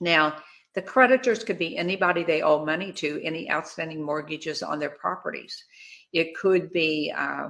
Now, 0.01 0.37
the 0.77 0.83
creditors 0.83 1.43
could 1.43 1.59
be 1.59 1.77
anybody 1.77 2.23
they 2.23 2.43
owe 2.43 2.65
money 2.65 2.93
to, 2.93 3.21
any 3.25 3.51
outstanding 3.51 4.01
mortgages 4.01 4.63
on 4.63 4.79
their 4.79 4.91
properties. 4.91 5.65
It 6.13 6.37
could 6.37 6.73
be 6.73 7.13
uh, 7.15 7.49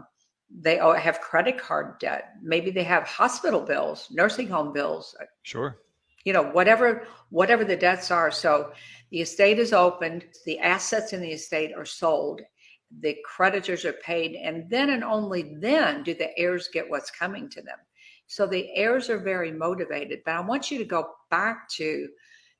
they 0.60 0.76
have 0.76 1.20
credit 1.20 1.58
card 1.58 1.98
debt. 1.98 2.34
Maybe 2.42 2.70
they 2.70 2.84
have 2.84 3.04
hospital 3.04 3.60
bills, 3.60 4.08
nursing 4.10 4.48
home 4.48 4.72
bills. 4.72 5.16
Uh, 5.20 5.24
sure. 5.42 5.78
You 6.24 6.32
know, 6.32 6.42
whatever 6.42 7.06
whatever 7.30 7.64
the 7.64 7.76
debts 7.76 8.10
are. 8.10 8.30
So 8.30 8.72
the 9.10 9.20
estate 9.20 9.58
is 9.58 9.72
opened, 9.72 10.24
the 10.46 10.58
assets 10.58 11.12
in 11.12 11.20
the 11.20 11.32
estate 11.32 11.72
are 11.76 11.84
sold, 11.84 12.40
the 13.00 13.16
creditors 13.24 13.84
are 13.84 13.94
paid, 13.94 14.36
and 14.36 14.68
then 14.70 14.90
and 14.90 15.02
only 15.02 15.54
then 15.58 16.02
do 16.02 16.14
the 16.14 16.36
heirs 16.38 16.68
get 16.72 16.88
what's 16.88 17.10
coming 17.10 17.48
to 17.50 17.62
them. 17.62 17.78
So 18.26 18.46
the 18.46 18.70
heirs 18.74 19.10
are 19.10 19.18
very 19.18 19.50
motivated. 19.50 20.20
But 20.24 20.34
I 20.34 20.40
want 20.40 20.70
you 20.70 20.78
to 20.78 20.84
go 20.84 21.10
back 21.30 21.68
to 21.70 22.08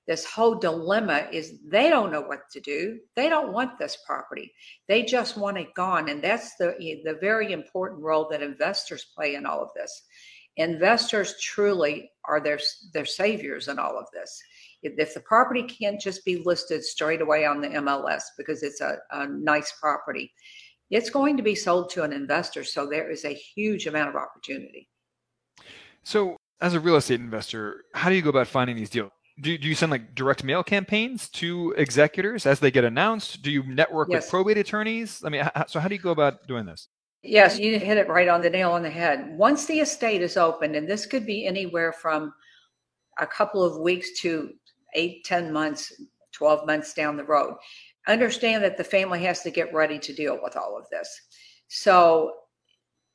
this 0.07 0.25
whole 0.25 0.57
dilemma 0.57 1.29
is 1.33 1.61
they 1.65 1.89
don't 1.89 2.11
know 2.11 2.23
what 2.23 2.51
to 2.53 2.61
do. 2.61 2.99
They 3.15 3.29
don't 3.29 3.53
want 3.53 3.79
this 3.79 3.99
property. 4.05 4.53
They 4.89 5.05
just 5.05 5.37
want 5.37 5.59
it 5.59 5.75
gone. 5.75 6.09
And 6.09 6.23
that's 6.23 6.57
the 6.57 6.75
the 7.05 7.19
very 7.21 7.53
important 7.53 8.03
role 8.03 8.29
that 8.31 8.43
investors 8.43 9.07
play 9.15 9.37
in 9.37 9.47
all 9.47 9.63
of 9.63 9.71
this. 9.77 10.03
Investors 10.57 11.35
truly 11.41 12.11
are 12.25 12.41
their 12.41 12.59
their 12.93 13.05
saviors 13.05 13.69
in 13.69 13.79
all 13.79 13.97
of 13.97 14.07
this. 14.13 14.41
If, 14.83 14.95
if 14.99 15.15
the 15.15 15.21
property 15.21 15.63
can't 15.63 16.01
just 16.01 16.25
be 16.25 16.43
listed 16.45 16.85
straight 16.85 17.21
away 17.21 17.45
on 17.45 17.61
the 17.61 17.69
mls 17.69 18.23
because 18.37 18.65
it's 18.65 18.81
a, 18.81 18.99
a 19.13 19.29
nice 19.29 19.73
property 19.81 20.33
it's 20.91 21.09
going 21.09 21.39
to 21.39 21.43
be 21.43 21.55
sold 21.55 21.89
to 21.89 22.03
an 22.03 22.13
investor. 22.13 22.63
So 22.65 22.87
there 22.87 23.11
is 23.11 23.25
a 23.25 23.33
huge 23.33 23.87
amount 23.87 24.11
of 24.11 24.15
opportunity. 24.15 24.91
So 26.03 26.37
as 26.61 26.75
a 26.75 26.81
real 26.81 26.97
estate 26.97 27.21
investor 27.21 27.85
how 27.95 28.09
do 28.09 28.15
you 28.15 28.23
go 28.23 28.31
about 28.31 28.47
finding 28.47 28.77
these 28.77 28.91
deals 28.91 29.11
do, 29.41 29.57
do 29.57 29.69
you 29.69 29.75
send 29.75 29.91
like 29.91 30.15
direct 30.15 30.45
mail 30.45 30.63
campaigns 30.63 31.29
to 31.31 31.75
executors 31.77 32.47
as 32.47 32.61
they 32.61 32.71
get 32.71 32.85
announced? 32.85 33.43
Do 33.43 33.51
you 33.51 33.63
network 33.63 34.09
yes. 34.11 34.25
with 34.25 34.31
probate 34.31 34.59
attorneys? 34.59 35.23
I 35.25 35.29
mean, 35.29 35.49
so 35.67 35.81
how 35.81 35.89
do 35.89 35.95
you 35.95 36.01
go 36.01 36.11
about 36.11 36.47
doing 36.47 36.67
this? 36.67 36.89
Yes, 37.23 37.59
you 37.59 37.79
hit 37.79 37.99
it 37.99 38.09
right 38.09 38.29
on 38.29 38.43
the 38.43 38.51
nail 38.51 38.73
on 38.73 38.83
the 38.83 38.91
head. 38.91 39.37
Once 39.39 39.67
the 39.67 39.81
estate 39.81 40.23
is 40.23 40.37
opened, 40.37 40.75
and 40.75 40.89
this 40.89 41.07
could 41.07 41.25
be 41.25 41.47
anywhere 41.47 41.93
from 41.93 42.35
a 43.19 43.27
couple 43.27 43.63
of 43.63 43.81
weeks 43.81 44.21
to 44.21 44.51
eight, 44.95 45.25
ten 45.25 45.53
months, 45.53 45.93
12 46.33 46.67
months 46.67 46.95
down 46.95 47.17
the 47.17 47.25
road, 47.25 47.55
understand 48.09 48.65
that 48.65 48.77
the 48.77 48.85
family 48.85 49.23
has 49.23 49.43
to 49.43 49.51
get 49.51 49.73
ready 49.73 49.99
to 49.99 50.13
deal 50.13 50.39
with 50.43 50.57
all 50.57 50.77
of 50.77 50.89
this. 50.91 51.09
So 51.69 52.33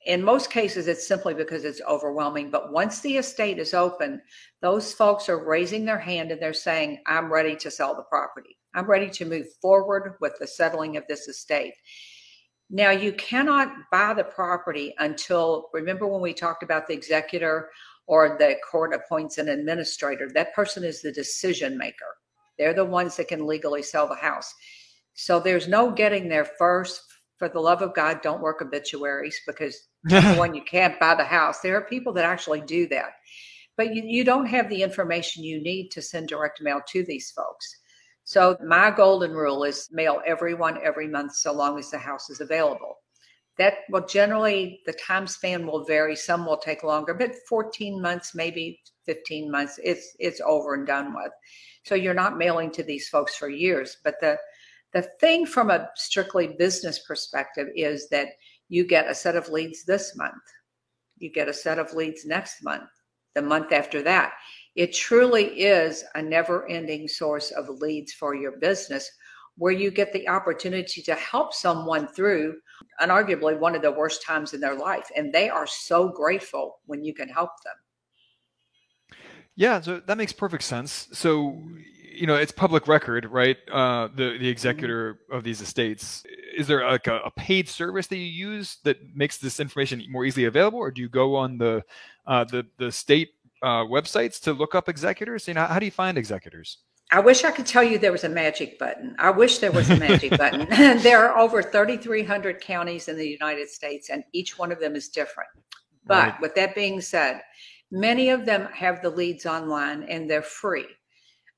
in 0.08 0.24
most 0.24 0.50
cases, 0.50 0.88
it's 0.88 1.06
simply 1.06 1.34
because 1.34 1.66
it's 1.66 1.82
overwhelming. 1.88 2.50
But 2.50 2.72
once 2.72 3.02
the 3.02 3.18
estate 3.18 3.60
is 3.60 3.74
open, 3.74 4.22
those 4.62 4.94
folks 4.94 5.28
are 5.28 5.46
raising 5.46 5.84
their 5.84 6.00
hand 6.00 6.32
and 6.32 6.42
they're 6.42 6.54
saying, 6.54 7.00
I'm 7.06 7.32
ready 7.32 7.58
to 7.58 7.70
sell 7.70 7.94
the 7.94 8.04
property. 8.04 8.58
I'm 8.74 8.86
ready 8.86 9.10
to 9.10 9.26
move 9.26 9.48
forward 9.62 10.16
with 10.22 10.34
the 10.40 10.48
settling 10.48 10.96
of 10.96 11.04
this 11.08 11.28
estate. 11.28 11.74
Now, 12.70 12.92
you 12.92 13.12
cannot 13.14 13.74
buy 13.92 14.14
the 14.14 14.24
property 14.24 14.96
until, 15.00 15.68
remember 15.74 16.08
when 16.08 16.22
we 16.22 16.34
talked 16.34 16.64
about 16.64 16.88
the 16.88 16.94
executor 16.94 17.70
or 18.08 18.38
the 18.40 18.56
court 18.70 18.94
appoints 18.94 19.38
an 19.38 19.50
administrator? 19.50 20.30
That 20.34 20.56
person 20.56 20.86
is 20.86 21.02
the 21.02 21.12
decision 21.12 21.78
maker. 21.78 22.16
They're 22.58 22.74
the 22.74 22.86
ones 22.86 23.18
that 23.18 23.28
can 23.28 23.46
legally 23.46 23.84
sell 23.84 24.08
the 24.08 24.16
house. 24.16 24.54
So 25.16 25.40
there's 25.40 25.68
no 25.68 25.92
getting 25.92 26.30
there 26.30 26.46
first. 26.46 27.02
For 27.38 27.48
the 27.48 27.60
love 27.60 27.84
of 27.84 27.94
God, 27.94 28.22
don't 28.24 28.42
work 28.42 28.64
obituaries 28.64 29.40
because 29.46 29.90
one, 30.38 30.54
you 30.54 30.62
can't 30.64 31.00
buy 31.00 31.16
the 31.16 31.24
house. 31.24 31.60
There 31.60 31.76
are 31.76 31.82
people 31.82 32.14
that 32.14 32.26
actually 32.26 32.62
do 32.62 32.88
that, 32.90 33.12
but 33.76 33.94
you, 33.94 34.04
you 34.06 34.24
don't 34.24 34.46
have 34.46 34.70
the 34.70 34.84
information 34.84 35.44
you 35.44 35.62
need 35.62 35.90
to 35.90 36.02
send 36.02 36.28
direct 36.28 36.62
mail 36.62 36.82
to 36.90 37.04
these 37.04 37.32
folks. 37.32 37.78
So 38.24 38.58
my 38.66 38.92
golden 38.92 39.32
rule 39.32 39.64
is 39.64 39.88
mail 39.92 40.22
everyone 40.26 40.80
every 40.84 41.08
month 41.08 41.36
so 41.36 41.54
long 41.54 41.80
as 41.80 41.90
the 41.90 41.98
house 41.98 42.30
is 42.30 42.42
available. 42.42 42.98
That 43.58 43.76
will 43.90 44.06
generally 44.06 44.82
the 44.86 44.94
time 44.94 45.28
span 45.28 45.66
will 45.66 45.84
vary. 45.86 46.16
Some 46.16 46.46
will 46.46 46.58
take 46.58 46.84
longer, 46.84 47.14
but 47.14 47.34
14 47.50 48.02
months, 48.02 48.36
maybe 48.36 48.80
15 49.06 49.50
months, 49.50 49.80
it's 49.84 50.16
it's 50.20 50.42
over 50.42 50.76
and 50.76 50.86
done 50.86 51.16
with. 51.16 51.32
So 51.86 51.96
you're 51.96 52.14
not 52.14 52.38
mailing 52.38 52.70
to 52.72 52.84
these 52.84 53.10
folks 53.10 53.36
for 53.36 53.50
years. 53.50 53.98
But 54.04 54.16
the 54.20 54.38
the 54.94 55.04
thing 55.20 55.46
from 55.46 55.70
a 55.70 55.90
strictly 55.96 56.56
business 56.60 57.00
perspective 57.00 57.68
is 57.76 58.10
that 58.10 58.28
you 58.70 58.86
get 58.86 59.10
a 59.10 59.16
set 59.16 59.36
of 59.36 59.50
leads 59.50 59.84
this 59.86 60.16
month. 60.16 60.34
You 61.18 61.32
get 61.32 61.48
a 61.48 61.54
set 61.54 61.80
of 61.80 61.94
leads 61.94 62.26
next 62.26 62.64
month, 62.64 62.90
the 63.36 63.42
month 63.42 63.72
after 63.72 64.02
that. 64.04 64.34
It 64.76 64.94
truly 64.94 65.46
is 65.62 66.04
a 66.16 66.22
never 66.22 66.68
ending 66.70 67.08
source 67.08 67.52
of 67.52 67.70
leads 67.70 68.14
for 68.14 68.36
your 68.36 68.58
business 68.60 69.10
where 69.58 69.74
you 69.74 69.90
get 69.90 70.14
the 70.14 70.28
opportunity 70.30 71.02
to 71.02 71.16
help 71.16 71.54
someone 71.54 72.08
through 72.08 72.56
unarguably 73.02 73.60
one 73.60 73.76
of 73.76 73.82
the 73.82 73.92
worst 73.92 74.24
times 74.24 74.54
in 74.54 74.60
their 74.60 74.76
life. 74.76 75.10
And 75.16 75.34
they 75.34 75.50
are 75.50 75.66
so 75.66 76.10
grateful 76.10 76.80
when 76.86 77.04
you 77.04 77.14
can 77.14 77.28
help 77.28 77.50
them. 77.64 77.74
Yeah, 79.56 79.82
so 79.82 80.00
that 80.00 80.18
makes 80.18 80.34
perfect 80.34 80.64
sense. 80.64 81.08
So 81.14 81.60
you 82.18 82.28
know 82.28 82.36
it's 82.36 82.52
public 82.52 82.88
record 82.88 83.26
right 83.26 83.58
uh, 83.72 84.08
the 84.08 84.16
the 84.16 84.24
mm-hmm. 84.24 84.46
executor 84.46 85.20
of 85.32 85.44
these 85.44 85.62
estates 85.62 86.24
is 86.56 86.68
there 86.68 86.86
like 86.90 87.08
a, 87.08 87.20
a, 87.20 87.32
paid 87.32 87.70
service 87.70 88.08
that 88.08 88.18
you 88.18 88.24
use 88.24 88.78
that 88.84 88.98
makes 89.16 89.38
this 89.38 89.60
information 89.60 90.04
more 90.10 90.26
easily 90.26 90.46
available 90.46 90.80
or 90.80 90.92
do 90.92 91.02
you 91.02 91.10
go 91.10 91.36
on 91.36 91.58
the 91.58 91.84
uh, 92.26 92.44
the 92.44 92.66
the 92.78 92.92
state 92.92 93.32
uh, 93.64 93.84
websites 93.84 94.40
to 94.42 94.54
look 94.54 94.76
up 94.76 94.90
executors 94.90 95.48
you 95.48 95.54
know 95.54 95.66
how 95.66 95.80
do 95.80 95.86
you 95.86 95.92
find 95.92 96.18
executors 96.18 96.80
I 97.10 97.22
wish 97.22 97.46
I 97.46 97.52
could 97.52 97.66
tell 97.66 97.84
you 97.84 97.98
there 97.98 98.12
was 98.12 98.26
a 98.26 98.30
magic 98.30 98.78
button. 98.78 99.16
I 99.18 99.30
wish 99.30 99.60
there 99.60 99.72
was 99.72 99.90
a 99.90 99.96
magic 99.96 100.32
button. 100.38 100.68
there 101.02 101.26
are 101.26 101.38
over 101.38 101.64
3,300 101.64 102.60
counties 102.60 103.08
in 103.08 103.16
the 103.16 103.26
United 103.26 103.70
States, 103.70 104.10
and 104.10 104.26
each 104.34 104.60
one 104.60 104.74
of 104.74 104.82
them 104.82 104.94
is 104.94 105.08
different. 105.08 105.50
But 106.06 106.28
right. 106.28 106.42
with 106.42 106.54
that 106.56 106.76
being 106.76 107.00
said, 107.00 107.44
many 107.92 108.30
of 108.30 108.46
them 108.46 108.68
have 108.74 109.02
the 109.02 109.10
leads 109.10 109.46
online 109.46 110.04
and 110.04 110.30
they're 110.30 110.42
free. 110.42 110.86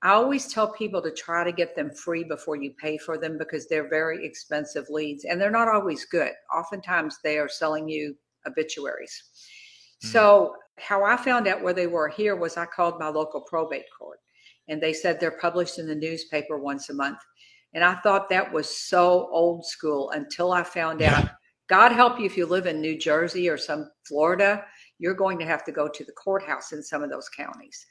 I 0.02 0.12
always 0.12 0.52
tell 0.52 0.72
people 0.72 1.02
to 1.02 1.12
try 1.12 1.44
to 1.44 1.52
get 1.52 1.76
them 1.76 1.92
free 1.92 2.24
before 2.24 2.56
you 2.56 2.74
pay 2.82 2.98
for 2.98 3.18
them 3.18 3.38
because 3.38 3.68
they're 3.68 3.90
very 3.90 4.26
expensive 4.26 4.86
leads 4.90 5.26
and 5.26 5.40
they're 5.40 5.52
not 5.52 5.68
always 5.68 6.06
good. 6.06 6.32
Oftentimes 6.56 7.18
they 7.24 7.38
are 7.38 7.50
selling 7.50 7.90
you 7.90 8.16
obituaries. 8.48 9.24
Mm. 10.04 10.12
So, 10.12 10.56
how 10.78 11.04
I 11.04 11.18
found 11.18 11.46
out 11.46 11.62
where 11.62 11.74
they 11.74 11.88
were 11.88 12.08
here 12.08 12.38
was 12.38 12.56
I 12.56 12.66
called 12.66 13.02
my 13.02 13.10
local 13.10 13.42
probate 13.42 13.84
court 13.98 14.20
and 14.70 14.82
they 14.82 14.94
said 14.94 15.20
they're 15.20 15.32
published 15.32 15.78
in 15.78 15.88
the 15.88 15.96
newspaper 15.96 16.58
once 16.58 16.90
a 16.90 16.94
month. 16.94 17.20
And 17.74 17.84
I 17.84 17.96
thought 17.96 18.30
that 18.30 18.52
was 18.52 18.70
so 18.70 19.28
old 19.32 19.66
school 19.66 20.12
until 20.12 20.54
I 20.54 20.64
found 20.64 21.02
yeah. 21.02 21.18
out 21.18 21.30
God 21.70 21.92
help 21.92 22.20
you 22.20 22.26
if 22.26 22.36
you 22.36 22.48
live 22.48 22.66
in 22.66 22.82
New 22.82 22.98
Jersey 22.98 23.48
or 23.48 23.56
some 23.56 23.92
Florida, 24.04 24.66
you're 24.98 25.14
going 25.14 25.38
to 25.38 25.46
have 25.46 25.64
to 25.66 25.72
go 25.72 25.88
to 25.88 26.04
the 26.04 26.12
courthouse 26.14 26.72
in 26.72 26.82
some 26.82 27.04
of 27.04 27.12
those 27.12 27.30
counties. 27.30 27.86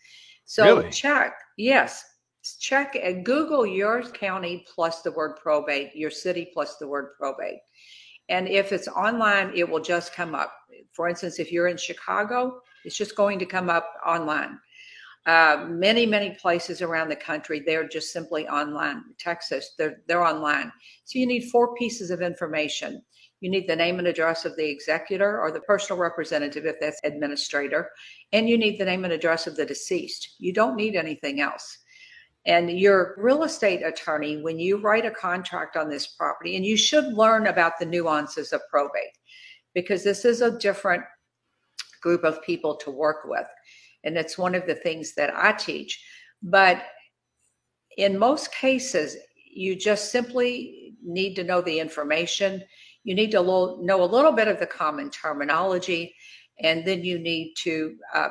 So 0.48 0.64
really? 0.64 0.90
check, 0.90 1.34
yes, 1.58 2.02
check 2.58 2.96
and 2.96 3.22
Google 3.22 3.66
your 3.66 4.02
county 4.02 4.64
plus 4.74 5.02
the 5.02 5.12
word 5.12 5.36
probate, 5.36 5.94
your 5.94 6.10
city 6.10 6.48
plus 6.54 6.78
the 6.78 6.88
word 6.88 7.10
probate. 7.18 7.58
And 8.30 8.48
if 8.48 8.72
it's 8.72 8.88
online, 8.88 9.52
it 9.54 9.68
will 9.68 9.82
just 9.82 10.14
come 10.14 10.34
up. 10.34 10.50
For 10.92 11.06
instance, 11.06 11.38
if 11.38 11.52
you're 11.52 11.68
in 11.68 11.76
Chicago, 11.76 12.62
it's 12.86 12.96
just 12.96 13.14
going 13.14 13.38
to 13.40 13.44
come 13.44 13.68
up 13.68 13.92
online. 14.06 14.58
Uh, 15.28 15.66
many, 15.68 16.06
many 16.06 16.30
places 16.30 16.80
around 16.80 17.10
the 17.10 17.16
country, 17.16 17.60
they're 17.60 17.86
just 17.86 18.14
simply 18.14 18.48
online. 18.48 19.02
Texas, 19.18 19.74
they're, 19.76 20.00
they're 20.08 20.24
online. 20.24 20.72
So 21.04 21.18
you 21.18 21.26
need 21.26 21.50
four 21.50 21.74
pieces 21.74 22.10
of 22.10 22.22
information. 22.22 23.02
You 23.40 23.50
need 23.50 23.68
the 23.68 23.76
name 23.76 23.98
and 23.98 24.08
address 24.08 24.46
of 24.46 24.56
the 24.56 24.66
executor 24.66 25.38
or 25.38 25.52
the 25.52 25.60
personal 25.60 26.00
representative, 26.00 26.64
if 26.64 26.76
that's 26.80 26.98
administrator, 27.04 27.90
and 28.32 28.48
you 28.48 28.56
need 28.56 28.78
the 28.78 28.86
name 28.86 29.04
and 29.04 29.12
address 29.12 29.46
of 29.46 29.54
the 29.54 29.66
deceased. 29.66 30.36
You 30.38 30.54
don't 30.54 30.76
need 30.76 30.96
anything 30.96 31.42
else. 31.42 31.76
And 32.46 32.70
your 32.70 33.14
real 33.18 33.42
estate 33.42 33.82
attorney, 33.84 34.40
when 34.40 34.58
you 34.58 34.78
write 34.78 35.04
a 35.04 35.10
contract 35.10 35.76
on 35.76 35.90
this 35.90 36.06
property, 36.06 36.56
and 36.56 36.64
you 36.64 36.78
should 36.78 37.12
learn 37.12 37.48
about 37.48 37.74
the 37.78 37.84
nuances 37.84 38.54
of 38.54 38.62
probate 38.70 39.18
because 39.74 40.02
this 40.02 40.24
is 40.24 40.40
a 40.40 40.58
different 40.58 41.02
group 42.00 42.24
of 42.24 42.42
people 42.42 42.76
to 42.76 42.90
work 42.90 43.26
with. 43.26 43.46
And 44.04 44.16
it's 44.16 44.38
one 44.38 44.54
of 44.54 44.66
the 44.66 44.74
things 44.74 45.14
that 45.14 45.34
I 45.34 45.52
teach. 45.52 46.02
But 46.42 46.84
in 47.96 48.18
most 48.18 48.52
cases, 48.52 49.16
you 49.50 49.74
just 49.74 50.12
simply 50.12 50.94
need 51.02 51.34
to 51.34 51.44
know 51.44 51.60
the 51.60 51.80
information 51.80 52.62
you 53.08 53.14
need 53.14 53.30
to 53.30 53.40
lo- 53.40 53.78
know 53.80 54.02
a 54.02 54.04
little 54.04 54.32
bit 54.32 54.48
of 54.48 54.58
the 54.58 54.66
common 54.66 55.08
terminology, 55.08 56.14
and 56.60 56.84
then 56.84 57.02
you 57.02 57.18
need 57.18 57.54
to 57.62 57.96
uh, 58.14 58.28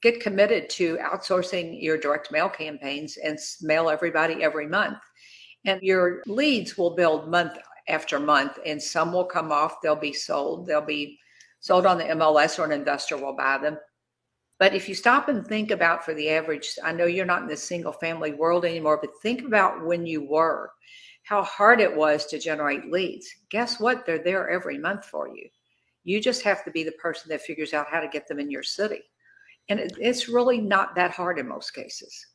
get 0.00 0.20
committed 0.20 0.70
to 0.70 0.96
outsourcing 0.96 1.82
your 1.82 1.98
direct 1.98 2.32
mail 2.32 2.48
campaigns 2.48 3.18
and 3.18 3.38
mail 3.60 3.90
everybody 3.90 4.42
every 4.42 4.66
month. 4.68 4.96
And 5.66 5.82
your 5.82 6.22
leads 6.26 6.78
will 6.78 6.94
build 6.94 7.30
month 7.30 7.58
after 7.88 8.18
month, 8.18 8.58
and 8.64 8.82
some 8.82 9.12
will 9.12 9.26
come 9.26 9.52
off, 9.52 9.82
they'll 9.82 9.96
be 9.96 10.14
sold, 10.14 10.66
they'll 10.66 10.80
be 10.80 11.18
sold 11.60 11.84
on 11.84 11.98
the 11.98 12.04
MLS 12.04 12.58
or 12.58 12.64
an 12.64 12.72
investor 12.72 13.18
will 13.18 13.36
buy 13.36 13.58
them. 13.58 13.76
But 14.58 14.74
if 14.74 14.88
you 14.88 14.94
stop 14.94 15.28
and 15.28 15.46
think 15.46 15.70
about 15.70 16.04
for 16.04 16.14
the 16.14 16.30
average, 16.30 16.78
I 16.82 16.92
know 16.92 17.04
you're 17.04 17.26
not 17.26 17.42
in 17.42 17.48
the 17.48 17.56
single 17.56 17.92
family 17.92 18.32
world 18.32 18.64
anymore, 18.64 18.98
but 19.00 19.20
think 19.20 19.42
about 19.42 19.84
when 19.84 20.06
you 20.06 20.24
were, 20.24 20.70
how 21.24 21.42
hard 21.42 21.80
it 21.80 21.94
was 21.94 22.24
to 22.26 22.38
generate 22.38 22.90
leads. 22.90 23.28
Guess 23.50 23.80
what? 23.80 24.06
They're 24.06 24.22
there 24.22 24.48
every 24.48 24.78
month 24.78 25.04
for 25.04 25.28
you. 25.28 25.48
You 26.04 26.20
just 26.20 26.42
have 26.42 26.64
to 26.64 26.70
be 26.70 26.84
the 26.84 26.92
person 26.92 27.28
that 27.30 27.42
figures 27.42 27.74
out 27.74 27.88
how 27.90 28.00
to 28.00 28.08
get 28.08 28.26
them 28.28 28.38
in 28.38 28.50
your 28.50 28.62
city. 28.62 29.02
And 29.68 29.80
it's 29.98 30.28
really 30.28 30.60
not 30.60 30.94
that 30.94 31.10
hard 31.10 31.38
in 31.38 31.48
most 31.48 31.74
cases. 31.74 32.26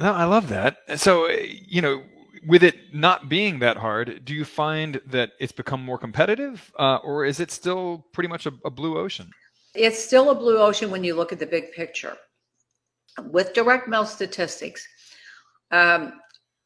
No, 0.00 0.12
I 0.12 0.24
love 0.24 0.48
that. 0.48 0.78
So, 0.96 1.30
you 1.30 1.80
know, 1.80 2.02
with 2.46 2.64
it 2.64 2.74
not 2.92 3.28
being 3.28 3.60
that 3.60 3.76
hard, 3.76 4.24
do 4.24 4.34
you 4.34 4.44
find 4.44 5.00
that 5.06 5.30
it's 5.38 5.52
become 5.52 5.82
more 5.82 5.98
competitive, 5.98 6.72
uh, 6.78 6.96
or 6.96 7.24
is 7.24 7.38
it 7.40 7.50
still 7.52 8.04
pretty 8.12 8.28
much 8.28 8.44
a, 8.46 8.52
a 8.64 8.70
blue 8.70 8.98
ocean? 8.98 9.30
It's 9.74 10.02
still 10.02 10.30
a 10.30 10.34
blue 10.34 10.58
ocean 10.58 10.90
when 10.90 11.02
you 11.02 11.14
look 11.14 11.32
at 11.32 11.38
the 11.38 11.46
big 11.46 11.72
picture. 11.72 12.16
With 13.30 13.54
direct 13.54 13.88
mail 13.88 14.06
statistics, 14.06 14.86
um, 15.70 16.20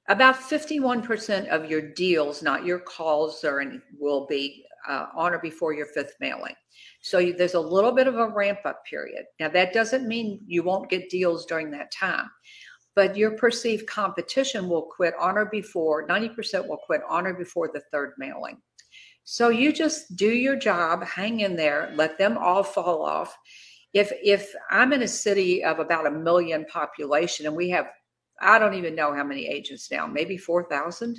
about 0.08 0.36
51% 0.36 1.48
of 1.48 1.70
your 1.70 1.82
deals, 1.92 2.42
not 2.42 2.64
your 2.64 2.78
calls 2.78 3.44
or 3.44 3.60
any, 3.60 3.80
will 3.98 4.26
be 4.26 4.64
uh, 4.88 5.06
on 5.14 5.32
or 5.34 5.38
before 5.38 5.72
your 5.72 5.86
fifth 5.86 6.14
mailing. 6.20 6.54
So 7.02 7.18
you, 7.18 7.34
there's 7.34 7.54
a 7.54 7.60
little 7.60 7.92
bit 7.92 8.06
of 8.06 8.16
a 8.16 8.28
ramp 8.28 8.60
up 8.64 8.84
period. 8.84 9.24
Now, 9.38 9.48
that 9.50 9.72
doesn't 9.72 10.08
mean 10.08 10.40
you 10.46 10.62
won't 10.62 10.90
get 10.90 11.10
deals 11.10 11.46
during 11.46 11.70
that 11.72 11.92
time, 11.92 12.30
but 12.94 13.16
your 13.16 13.32
perceived 13.32 13.86
competition 13.86 14.68
will 14.68 14.82
quit 14.82 15.14
on 15.20 15.36
or 15.36 15.46
before, 15.46 16.06
90% 16.06 16.66
will 16.66 16.78
quit 16.78 17.02
on 17.08 17.26
or 17.26 17.34
before 17.34 17.70
the 17.72 17.82
third 17.92 18.12
mailing. 18.18 18.60
So 19.30 19.50
you 19.50 19.75
just 19.75 20.16
do 20.16 20.30
your 20.30 20.56
job, 20.56 21.04
hang 21.04 21.40
in 21.40 21.54
there, 21.54 21.92
let 21.97 22.16
them 22.16 22.38
all 22.38 22.62
fall 22.62 23.04
off. 23.04 23.37
If 23.92 24.11
if 24.23 24.54
I'm 24.70 24.94
in 24.94 25.02
a 25.02 25.08
city 25.08 25.62
of 25.62 25.80
about 25.80 26.06
a 26.06 26.11
million 26.11 26.64
population 26.64 27.44
and 27.44 27.54
we 27.54 27.68
have 27.68 27.88
I 28.40 28.58
don't 28.58 28.73
even 28.73 28.94
know 28.94 29.12
how 29.12 29.25
many 29.25 29.47
agents 29.47 29.90
now, 29.90 30.06
maybe 30.06 30.38
4,000. 30.38 31.18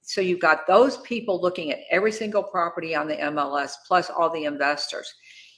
So 0.00 0.20
you've 0.20 0.40
got 0.40 0.66
those 0.66 0.96
people 1.02 1.40
looking 1.40 1.70
at 1.70 1.84
every 1.88 2.10
single 2.10 2.42
property 2.42 2.96
on 2.96 3.06
the 3.06 3.14
MLS 3.14 3.74
plus 3.86 4.10
all 4.10 4.28
the 4.28 4.46
investors. 4.46 5.14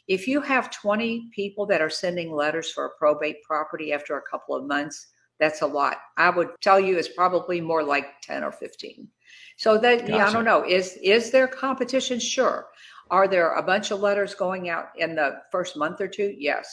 If 0.08 0.28
you 0.28 0.42
have 0.42 0.70
20 0.70 1.30
people 1.34 1.64
that 1.68 1.80
are 1.80 1.88
sending 1.88 2.32
letters 2.32 2.70
for 2.70 2.84
a 2.84 2.98
probate 2.98 3.42
property 3.44 3.94
after 3.94 4.18
a 4.18 4.30
couple 4.30 4.54
of 4.54 4.66
months, 4.66 5.06
that's 5.40 5.62
a 5.62 5.66
lot. 5.66 5.96
I 6.18 6.28
would 6.28 6.50
tell 6.60 6.78
you 6.78 6.98
it's 6.98 7.08
probably 7.08 7.62
more 7.62 7.82
like 7.82 8.20
10 8.24 8.44
or 8.44 8.52
15. 8.52 9.08
So 9.56 9.78
that 9.78 10.00
gotcha. 10.00 10.12
yeah, 10.12 10.26
I 10.26 10.32
don't 10.32 10.44
know. 10.44 10.64
Is 10.64 10.98
is 11.02 11.30
there 11.30 11.48
competition? 11.48 12.18
Sure. 12.20 12.68
Are 13.10 13.26
there 13.26 13.54
a 13.54 13.62
bunch 13.62 13.90
of 13.90 14.00
letters 14.00 14.34
going 14.34 14.68
out 14.68 14.88
in 14.96 15.14
the 15.14 15.40
first 15.50 15.76
month 15.76 16.00
or 16.00 16.08
two? 16.08 16.34
Yes. 16.38 16.72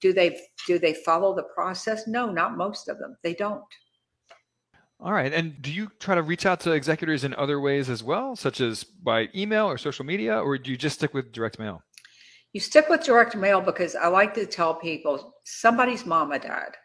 Do 0.00 0.12
they 0.12 0.38
do 0.66 0.78
they 0.78 0.94
follow 0.94 1.34
the 1.34 1.44
process? 1.44 2.06
No, 2.06 2.30
not 2.30 2.56
most 2.56 2.88
of 2.88 2.98
them. 2.98 3.16
They 3.22 3.34
don't. 3.34 3.62
All 4.98 5.12
right. 5.12 5.32
And 5.32 5.60
do 5.60 5.70
you 5.70 5.90
try 6.00 6.14
to 6.14 6.22
reach 6.22 6.46
out 6.46 6.60
to 6.60 6.72
executors 6.72 7.24
in 7.24 7.34
other 7.34 7.60
ways 7.60 7.90
as 7.90 8.02
well, 8.02 8.34
such 8.34 8.60
as 8.60 8.82
by 8.82 9.28
email 9.34 9.66
or 9.66 9.76
social 9.76 10.06
media, 10.06 10.38
or 10.38 10.56
do 10.56 10.70
you 10.70 10.76
just 10.76 10.96
stick 10.96 11.12
with 11.12 11.32
direct 11.32 11.58
mail? 11.58 11.82
You 12.52 12.60
stick 12.60 12.88
with 12.88 13.04
direct 13.04 13.36
mail 13.36 13.60
because 13.60 13.94
I 13.94 14.08
like 14.08 14.32
to 14.34 14.46
tell 14.46 14.74
people 14.74 15.34
somebody's 15.44 16.06
mama 16.06 16.38
died. 16.38 16.76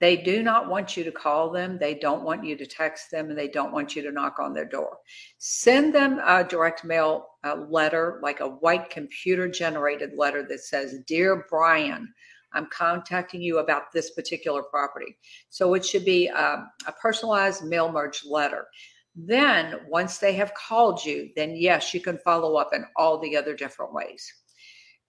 They 0.00 0.16
do 0.16 0.42
not 0.42 0.68
want 0.68 0.96
you 0.96 1.04
to 1.04 1.12
call 1.12 1.50
them. 1.50 1.78
They 1.78 1.94
don't 1.94 2.24
want 2.24 2.44
you 2.44 2.56
to 2.56 2.66
text 2.66 3.10
them 3.10 3.28
and 3.28 3.38
they 3.38 3.48
don't 3.48 3.72
want 3.72 3.94
you 3.94 4.02
to 4.02 4.10
knock 4.10 4.38
on 4.38 4.54
their 4.54 4.64
door. 4.64 4.96
Send 5.38 5.94
them 5.94 6.20
a 6.24 6.42
direct 6.42 6.84
mail 6.84 7.26
a 7.44 7.56
letter, 7.56 8.18
like 8.22 8.40
a 8.40 8.48
white 8.48 8.88
computer 8.90 9.48
generated 9.48 10.12
letter 10.16 10.46
that 10.48 10.60
says, 10.60 11.00
Dear 11.06 11.46
Brian, 11.50 12.12
I'm 12.52 12.66
contacting 12.72 13.42
you 13.42 13.58
about 13.58 13.92
this 13.92 14.10
particular 14.12 14.62
property. 14.62 15.16
So 15.50 15.74
it 15.74 15.84
should 15.84 16.04
be 16.04 16.28
a, 16.28 16.66
a 16.86 16.92
personalized 17.00 17.64
mail 17.64 17.92
merge 17.92 18.24
letter. 18.24 18.66
Then, 19.14 19.80
once 19.88 20.18
they 20.18 20.32
have 20.34 20.54
called 20.54 21.04
you, 21.04 21.30
then 21.36 21.56
yes, 21.56 21.92
you 21.92 22.00
can 22.00 22.18
follow 22.18 22.56
up 22.56 22.70
in 22.72 22.86
all 22.96 23.18
the 23.18 23.36
other 23.36 23.54
different 23.54 23.92
ways. 23.92 24.32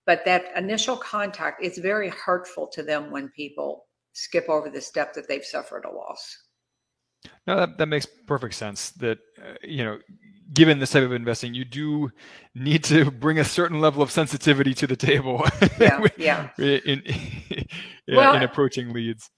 But 0.05 0.25
that 0.25 0.51
initial 0.57 0.97
contact, 0.97 1.63
it's 1.63 1.77
very 1.77 2.09
hurtful 2.09 2.67
to 2.73 2.83
them 2.83 3.11
when 3.11 3.29
people 3.29 3.85
skip 4.13 4.49
over 4.49 4.69
the 4.69 4.81
step 4.81 5.13
that 5.13 5.27
they've 5.27 5.45
suffered 5.45 5.85
a 5.85 5.91
loss. 5.91 6.37
No, 7.45 7.55
that, 7.55 7.77
that 7.77 7.85
makes 7.85 8.07
perfect 8.27 8.55
sense. 8.55 8.91
That, 8.91 9.19
uh, 9.39 9.53
you 9.63 9.83
know, 9.83 9.99
given 10.53 10.79
this 10.79 10.91
type 10.91 11.03
of 11.03 11.13
investing, 11.13 11.53
you 11.53 11.65
do 11.65 12.11
need 12.55 12.83
to 12.85 13.11
bring 13.11 13.39
a 13.39 13.43
certain 13.43 13.79
level 13.79 14.01
of 14.01 14.11
sensitivity 14.11 14.73
to 14.75 14.87
the 14.87 14.95
table. 14.95 15.45
Yeah, 15.79 16.05
yeah. 16.17 16.49
in, 16.57 17.01
well, 18.07 18.35
in 18.35 18.43
approaching 18.43 18.93
leads. 18.93 19.29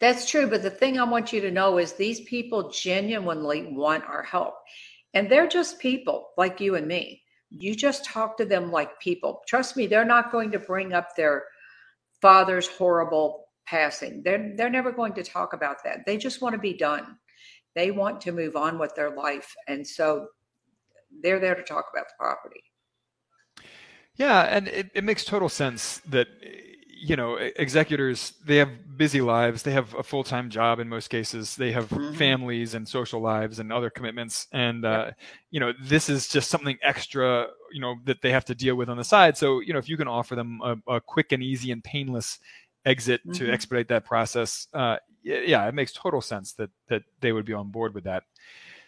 That's 0.00 0.28
true. 0.28 0.48
But 0.48 0.62
the 0.62 0.70
thing 0.70 0.98
I 0.98 1.04
want 1.04 1.32
you 1.32 1.40
to 1.40 1.50
know 1.50 1.78
is 1.78 1.92
these 1.92 2.20
people 2.22 2.70
genuinely 2.70 3.66
want 3.66 4.04
our 4.04 4.22
help. 4.22 4.54
And 5.14 5.30
they're 5.30 5.48
just 5.48 5.78
people 5.78 6.28
like 6.36 6.60
you 6.60 6.74
and 6.74 6.86
me. 6.86 7.22
You 7.48 7.74
just 7.74 8.04
talk 8.04 8.36
to 8.36 8.44
them 8.44 8.70
like 8.70 9.00
people. 9.00 9.40
Trust 9.48 9.76
me, 9.76 9.86
they're 9.86 10.04
not 10.04 10.32
going 10.32 10.50
to 10.52 10.58
bring 10.58 10.92
up 10.92 11.16
their 11.16 11.44
father's 12.20 12.66
horrible 12.66 13.45
passing. 13.66 14.22
They're 14.24 14.52
they're 14.56 14.70
never 14.70 14.92
going 14.92 15.14
to 15.14 15.22
talk 15.22 15.52
about 15.52 15.78
that. 15.84 16.00
They 16.06 16.16
just 16.16 16.40
want 16.40 16.54
to 16.54 16.60
be 16.60 16.76
done. 16.76 17.16
They 17.74 17.90
want 17.90 18.20
to 18.22 18.32
move 18.32 18.56
on 18.56 18.78
with 18.78 18.94
their 18.94 19.10
life, 19.10 19.54
and 19.68 19.86
so 19.86 20.28
they're 21.22 21.40
there 21.40 21.54
to 21.54 21.62
talk 21.62 21.86
about 21.92 22.06
the 22.06 22.14
property. 22.18 22.62
Yeah, 24.14 24.42
and 24.42 24.68
it, 24.68 24.90
it 24.94 25.04
makes 25.04 25.24
total 25.24 25.48
sense 25.48 25.98
that 26.08 26.28
you 26.98 27.14
know 27.14 27.34
executors 27.34 28.32
they 28.44 28.56
have 28.56 28.96
busy 28.96 29.20
lives 29.20 29.62
they 29.62 29.72
have 29.72 29.94
a 29.94 30.02
full-time 30.02 30.48
job 30.48 30.80
in 30.80 30.88
most 30.88 31.08
cases 31.08 31.54
they 31.54 31.70
have 31.70 31.88
mm-hmm. 31.90 32.14
families 32.14 32.72
and 32.74 32.88
social 32.88 33.20
lives 33.20 33.58
and 33.58 33.70
other 33.70 33.90
commitments 33.90 34.46
and 34.52 34.84
uh, 34.86 35.10
you 35.50 35.60
know 35.60 35.72
this 35.82 36.08
is 36.08 36.26
just 36.26 36.48
something 36.48 36.78
extra 36.82 37.46
you 37.70 37.80
know 37.80 37.96
that 38.04 38.22
they 38.22 38.32
have 38.32 38.46
to 38.46 38.54
deal 38.54 38.76
with 38.76 38.88
on 38.88 38.96
the 38.96 39.04
side 39.04 39.36
so 39.36 39.60
you 39.60 39.74
know 39.74 39.78
if 39.78 39.88
you 39.88 39.96
can 39.96 40.08
offer 40.08 40.34
them 40.34 40.60
a, 40.64 40.94
a 40.94 41.00
quick 41.00 41.32
and 41.32 41.42
easy 41.42 41.70
and 41.70 41.84
painless 41.84 42.38
exit 42.86 43.20
mm-hmm. 43.20 43.32
to 43.32 43.52
expedite 43.52 43.88
that 43.88 44.06
process, 44.06 44.68
uh, 44.72 44.96
yeah, 45.22 45.66
it 45.66 45.74
makes 45.74 45.92
total 45.92 46.20
sense 46.20 46.52
that 46.54 46.70
that 46.88 47.02
they 47.20 47.32
would 47.32 47.44
be 47.44 47.52
on 47.52 47.70
board 47.70 47.94
with 47.94 48.04
that. 48.04 48.22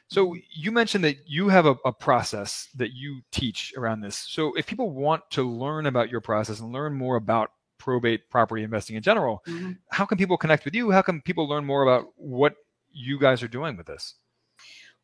So 0.09 0.29
mm-hmm. 0.29 0.39
you 0.51 0.73
mentioned 0.73 1.05
that 1.05 1.17
you 1.27 1.49
have 1.49 1.67
a, 1.67 1.77
a, 1.85 1.93
process 1.93 2.69
that 2.77 2.93
you 2.93 3.21
teach 3.31 3.75
around 3.77 4.01
this. 4.01 4.17
So 4.17 4.55
if 4.55 4.67
people 4.67 4.91
want 4.91 5.29
to 5.33 5.49
learn 5.49 5.87
about 5.87 6.11
your 6.11 6.21
process 6.21 6.61
and 6.61 6.73
learn 6.73 6.95
more 6.95 7.17
about 7.17 7.51
probate 7.79 8.31
property 8.31 8.63
investing 8.63 8.97
in 8.97 9.03
general, 9.03 9.43
mm-hmm. 9.47 9.73
how 9.91 10.05
can 10.05 10.17
people 10.17 10.39
connect 10.39 10.65
with 10.65 10.75
you? 10.75 10.91
How 10.91 11.03
can 11.03 11.21
people 11.21 11.49
learn 11.49 11.65
more 11.65 11.83
about 11.83 12.07
what 12.17 12.55
you 12.93 13.19
guys 13.19 13.43
are 13.43 13.49
doing 13.49 13.77
with 13.77 13.87
this? 13.87 14.15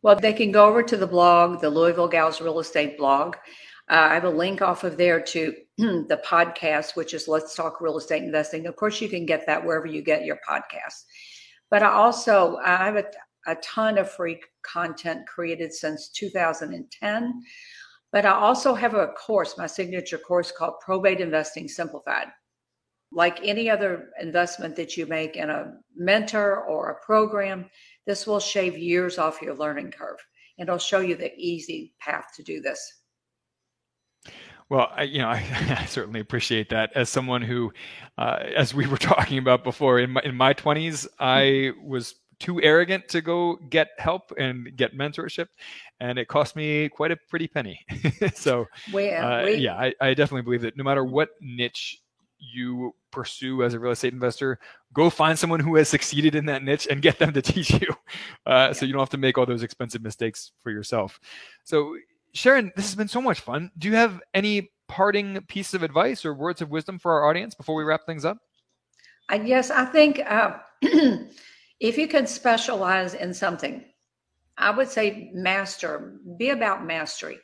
Well, 0.02 0.16
they 0.16 0.32
can 0.32 0.52
go 0.52 0.66
over 0.66 0.82
to 0.82 0.96
the 0.96 1.06
blog, 1.06 1.60
the 1.60 1.70
Louisville 1.70 2.08
Gals 2.08 2.40
Real 2.40 2.58
Estate 2.58 2.98
blog. 2.98 3.36
Uh, 3.90 4.08
I 4.10 4.14
have 4.14 4.24
a 4.24 4.30
link 4.30 4.62
off 4.62 4.82
of 4.82 4.96
there 4.96 5.20
to 5.20 5.54
the 5.78 6.20
podcast, 6.24 6.96
which 6.96 7.12
is 7.12 7.28
Let's 7.28 7.54
Talk 7.54 7.80
Real 7.80 7.98
Estate 7.98 8.22
Investing. 8.22 8.66
Of 8.66 8.76
course, 8.76 9.00
you 9.00 9.08
can 9.08 9.26
get 9.26 9.46
that 9.46 9.64
wherever 9.64 9.86
you 9.86 10.00
get 10.00 10.24
your 10.24 10.38
podcasts. 10.48 11.04
But 11.70 11.82
I 11.82 11.90
also 11.90 12.56
I 12.64 12.76
have 12.76 12.96
a, 12.96 13.04
a 13.46 13.56
ton 13.56 13.98
of 13.98 14.10
free 14.10 14.40
content 14.62 15.26
created 15.26 15.72
since 15.72 16.08
2010. 16.10 17.42
But 18.10 18.24
I 18.24 18.30
also 18.30 18.74
have 18.74 18.94
a 18.94 19.08
course, 19.08 19.58
my 19.58 19.66
signature 19.66 20.18
course 20.18 20.50
called 20.50 20.80
Probate 20.80 21.20
Investing 21.20 21.68
Simplified. 21.68 22.28
Like 23.12 23.44
any 23.44 23.68
other 23.68 24.10
investment 24.20 24.76
that 24.76 24.96
you 24.96 25.06
make 25.06 25.36
in 25.36 25.50
a 25.50 25.74
mentor 25.94 26.64
or 26.64 26.90
a 26.90 27.04
program, 27.04 27.68
this 28.06 28.26
will 28.26 28.40
shave 28.40 28.78
years 28.78 29.18
off 29.18 29.42
your 29.42 29.54
learning 29.56 29.90
curve. 29.90 30.18
And 30.58 30.68
it'll 30.68 30.78
show 30.78 31.00
you 31.00 31.16
the 31.16 31.34
easy 31.36 31.94
path 32.00 32.26
to 32.36 32.42
do 32.42 32.60
this. 32.60 33.03
Well, 34.70 34.90
I, 34.94 35.02
you 35.04 35.18
know, 35.18 35.28
I, 35.28 35.78
I, 35.80 35.84
certainly 35.86 36.20
appreciate 36.20 36.70
that. 36.70 36.90
As 36.94 37.08
someone 37.08 37.42
who, 37.42 37.72
uh, 38.18 38.38
as 38.56 38.74
we 38.74 38.86
were 38.86 38.96
talking 38.98 39.38
about 39.38 39.64
before, 39.64 39.98
in 40.00 40.10
my 40.10 40.20
in 40.22 40.34
my 40.34 40.52
twenties, 40.52 41.06
I 41.18 41.72
was 41.82 42.14
too 42.40 42.60
arrogant 42.60 43.08
to 43.08 43.20
go 43.20 43.56
get 43.70 43.88
help 43.98 44.32
and 44.38 44.76
get 44.76 44.96
mentorship, 44.96 45.46
and 46.00 46.18
it 46.18 46.28
cost 46.28 46.56
me 46.56 46.88
quite 46.88 47.10
a 47.10 47.16
pretty 47.28 47.46
penny. 47.46 47.84
so, 48.34 48.66
well, 48.92 49.44
uh, 49.44 49.46
yeah, 49.46 49.76
I, 49.76 49.94
I 50.00 50.14
definitely 50.14 50.42
believe 50.42 50.62
that 50.62 50.76
no 50.76 50.84
matter 50.84 51.04
what 51.04 51.30
niche 51.40 51.98
you 52.38 52.94
pursue 53.10 53.62
as 53.62 53.72
a 53.72 53.78
real 53.78 53.92
estate 53.92 54.12
investor, 54.12 54.58
go 54.92 55.08
find 55.08 55.38
someone 55.38 55.60
who 55.60 55.76
has 55.76 55.88
succeeded 55.88 56.34
in 56.34 56.46
that 56.46 56.62
niche 56.62 56.86
and 56.90 57.00
get 57.00 57.18
them 57.18 57.32
to 57.32 57.40
teach 57.42 57.70
you, 57.70 57.94
uh, 58.46 58.72
so 58.72 58.84
you 58.84 58.92
don't 58.92 59.00
have 59.00 59.10
to 59.10 59.18
make 59.18 59.38
all 59.38 59.46
those 59.46 59.62
expensive 59.62 60.02
mistakes 60.02 60.52
for 60.62 60.70
yourself. 60.70 61.20
So 61.62 61.94
Sharon, 62.34 62.72
this 62.74 62.86
has 62.86 62.96
been 62.96 63.08
so 63.08 63.22
much 63.22 63.40
fun. 63.40 63.70
Do 63.78 63.88
you 63.88 63.94
have 63.94 64.20
any 64.34 64.70
parting 64.88 65.40
piece 65.48 65.72
of 65.72 65.82
advice 65.82 66.24
or 66.24 66.34
words 66.34 66.60
of 66.60 66.70
wisdom 66.70 66.98
for 66.98 67.12
our 67.12 67.28
audience 67.28 67.54
before 67.54 67.76
we 67.76 67.84
wrap 67.84 68.04
things 68.06 68.24
up? 68.24 68.38
Uh, 69.32 69.38
yes, 69.44 69.70
I 69.70 69.84
think 69.86 70.20
uh, 70.28 70.58
if 70.82 71.96
you 71.96 72.08
can 72.08 72.26
specialize 72.26 73.14
in 73.14 73.32
something, 73.32 73.84
I 74.58 74.70
would 74.70 74.88
say 74.88 75.30
master, 75.32 76.18
be 76.36 76.50
about 76.50 76.84
mastery, 76.84 77.38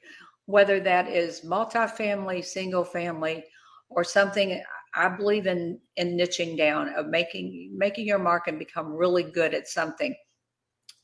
whether 0.47 0.81
that 0.81 1.09
is 1.09 1.43
multifamily, 1.43 2.45
single 2.45 2.85
family, 2.85 3.45
or 3.89 4.05
something. 4.05 4.63
I 4.93 5.09
believe 5.09 5.47
in 5.47 5.79
in 5.97 6.17
niching 6.17 6.59
down 6.59 6.93
of 6.95 7.07
making 7.07 7.73
making 7.77 8.07
your 8.07 8.19
mark 8.19 8.49
and 8.49 8.59
become 8.59 8.93
really 8.93 9.23
good 9.23 9.55
at 9.55 9.69
something. 9.69 10.15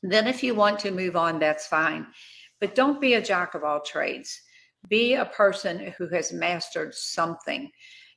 Then, 0.03 0.27
if 0.27 0.43
you 0.43 0.53
want 0.53 0.79
to 0.79 0.91
move 0.91 1.15
on, 1.15 1.39
that's 1.39 1.67
fine, 1.67 2.05
but 2.59 2.75
don't 2.75 3.01
be 3.01 3.15
a 3.15 3.21
jack 3.21 3.53
of 3.53 3.63
all 3.63 3.81
trades. 3.81 4.41
Be 4.89 5.13
a 5.13 5.25
person 5.25 5.93
who 5.97 6.07
has 6.09 6.31
mastered 6.31 6.93
something. 6.93 7.69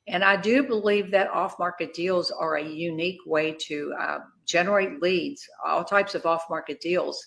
And 0.08 0.24
I 0.24 0.36
do 0.36 0.62
believe 0.62 1.10
that 1.10 1.30
off 1.30 1.58
market 1.58 1.94
deals 1.94 2.30
are 2.30 2.56
a 2.56 2.64
unique 2.64 3.20
way 3.26 3.56
to 3.66 3.94
uh, 4.00 4.18
generate 4.46 5.00
leads, 5.00 5.46
all 5.64 5.84
types 5.84 6.14
of 6.14 6.26
off 6.26 6.44
market 6.50 6.80
deals. 6.80 7.24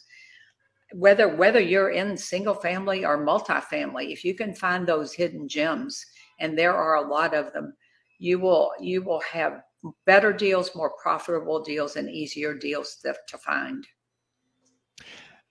Whether 0.91 1.35
whether 1.35 1.59
you're 1.59 1.91
in 1.91 2.17
single 2.17 2.53
family 2.53 3.05
or 3.05 3.25
multifamily, 3.25 4.11
if 4.11 4.23
you 4.23 4.35
can 4.35 4.53
find 4.53 4.85
those 4.85 5.13
hidden 5.13 5.47
gems, 5.47 6.05
and 6.39 6.57
there 6.57 6.75
are 6.75 6.95
a 6.95 7.07
lot 7.07 7.33
of 7.33 7.51
them, 7.53 7.73
you 8.19 8.37
will 8.37 8.73
you 8.79 9.01
will 9.01 9.21
have 9.21 9.61
better 10.05 10.31
deals, 10.31 10.75
more 10.75 10.93
profitable 11.01 11.63
deals, 11.63 11.95
and 11.95 12.09
easier 12.09 12.53
deals 12.53 12.97
to, 13.03 13.15
to 13.27 13.37
find. 13.37 13.87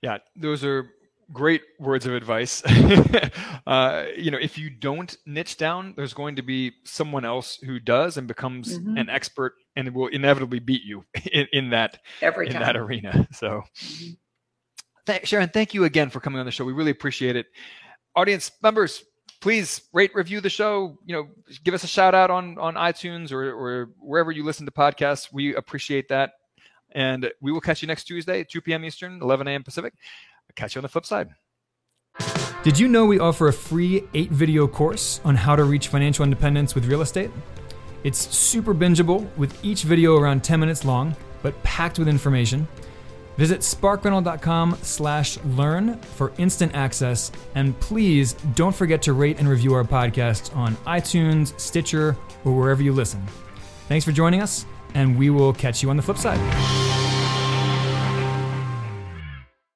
Yeah, 0.01 0.19
those 0.37 0.65
are 0.65 0.91
great 1.33 1.63
words 1.79 2.07
of 2.07 2.15
advice. 2.15 2.63
uh, 3.67 4.07
you 4.17 4.31
know, 4.31 4.39
if 4.39 4.59
you 4.59 4.71
don't 4.71 5.17
niche 5.27 5.57
down, 5.57 5.95
there's 5.97 6.15
going 6.15 6.37
to 6.37 6.43
be 6.43 6.73
someone 6.85 7.25
else 7.25 7.57
who 7.57 7.81
does 7.81 8.17
and 8.17 8.29
becomes 8.29 8.79
mm-hmm. 8.79 8.97
an 8.97 9.09
expert 9.09 9.55
and 9.77 9.95
will 9.95 10.09
inevitably 10.09 10.59
beat 10.59 10.83
you 10.83 11.05
in, 11.33 11.47
in 11.53 11.71
that 11.71 11.99
Every 12.21 12.47
in 12.47 12.53
time. 12.53 12.63
that 12.63 12.77
arena. 12.77 13.29
So, 13.33 13.63
mm-hmm. 13.83 14.13
th- 15.07 15.27
Sharon, 15.27 15.49
thank 15.49 15.75
you 15.75 15.85
again 15.85 16.11
for 16.11 16.21
coming 16.21 16.39
on 16.39 16.47
the 16.47 16.53
show. 16.53 16.65
We 16.65 16.73
really 16.73 16.91
appreciate 16.91 17.35
it. 17.35 17.47
Audience 18.15 18.53
members, 18.63 19.05
please 19.41 19.83
rate, 19.93 20.15
review 20.15 20.41
the 20.41 20.51
show. 20.51 20.99
You 21.05 21.17
know, 21.17 21.29
give 21.65 21.73
us 21.73 21.83
a 21.83 21.89
shout 21.89 22.15
out 22.15 22.31
on 22.31 22.59
on 22.59 22.75
iTunes 22.75 23.33
or 23.33 23.53
or 23.53 23.91
wherever 23.99 24.31
you 24.31 24.45
listen 24.45 24.67
to 24.67 24.73
podcasts. 24.73 25.33
We 25.33 25.55
appreciate 25.55 26.09
that. 26.09 26.33
And 26.95 27.31
we 27.41 27.53
will 27.53 27.61
catch 27.61 27.81
you 27.81 27.89
next 27.89 28.05
Tuesday, 28.05 28.41
at 28.41 28.51
2 28.51 28.61
p.m. 28.61 28.85
Eastern, 28.85 29.23
11 29.23 29.49
a.m. 29.49 29.63
Pacific. 29.63 29.95
Catch 30.57 30.75
you 30.75 30.81
on 30.81 30.83
the 30.83 30.89
flip 30.89 31.07
side. 31.07 31.31
Did 32.63 32.79
you 32.79 32.87
know 32.87 33.07
we 33.07 33.19
offer 33.19 33.49
a 33.49 33.53
free 33.53 34.05
eight 34.15 34.31
video 34.31 34.69
course 34.69 35.21
on 35.25 35.35
how 35.35 35.57
to 35.57 35.65
reach 35.65 35.89
financial 35.89 36.23
independence 36.23 36.75
with 36.75 36.85
real 36.87 37.01
estate? 37.03 37.31
It's 38.05 38.19
super 38.35 38.75
bingeable 38.75 39.27
with 39.37 39.65
each 39.65 39.83
video 39.83 40.17
around 40.17 40.45
10 40.45 40.61
minutes 40.61 40.85
long, 40.85 41.17
but 41.43 41.61
packed 41.63 41.99
with 41.99 42.09
information. 42.09 42.69
Visit 43.37 43.61
sparkrental.com 43.61 44.79
slash 44.83 45.39
learn 45.45 45.99
for 45.99 46.33
instant 46.39 46.75
access. 46.75 47.33
And 47.55 47.79
please 47.81 48.35
don't 48.55 48.75
forget 48.75 49.03
to 49.03 49.13
rate 49.13 49.39
and 49.39 49.49
review 49.49 49.75
our 49.75 49.85
podcast 49.85 50.55
on 50.55 50.77
iTunes, 50.87 51.59
Stitcher, 51.59 52.17
or 52.45 52.57
wherever 52.57 52.83
you 52.83 52.93
listen. 52.93 53.25
Thanks 53.89 54.05
for 54.05 54.13
joining 54.13 54.43
us, 54.43 54.67
and 54.95 55.19
we 55.19 55.31
will 55.31 55.53
catch 55.53 55.83
you 55.83 55.91
on 55.91 55.97
the 55.97 56.03
flip 56.03 56.19
side. 56.19 57.02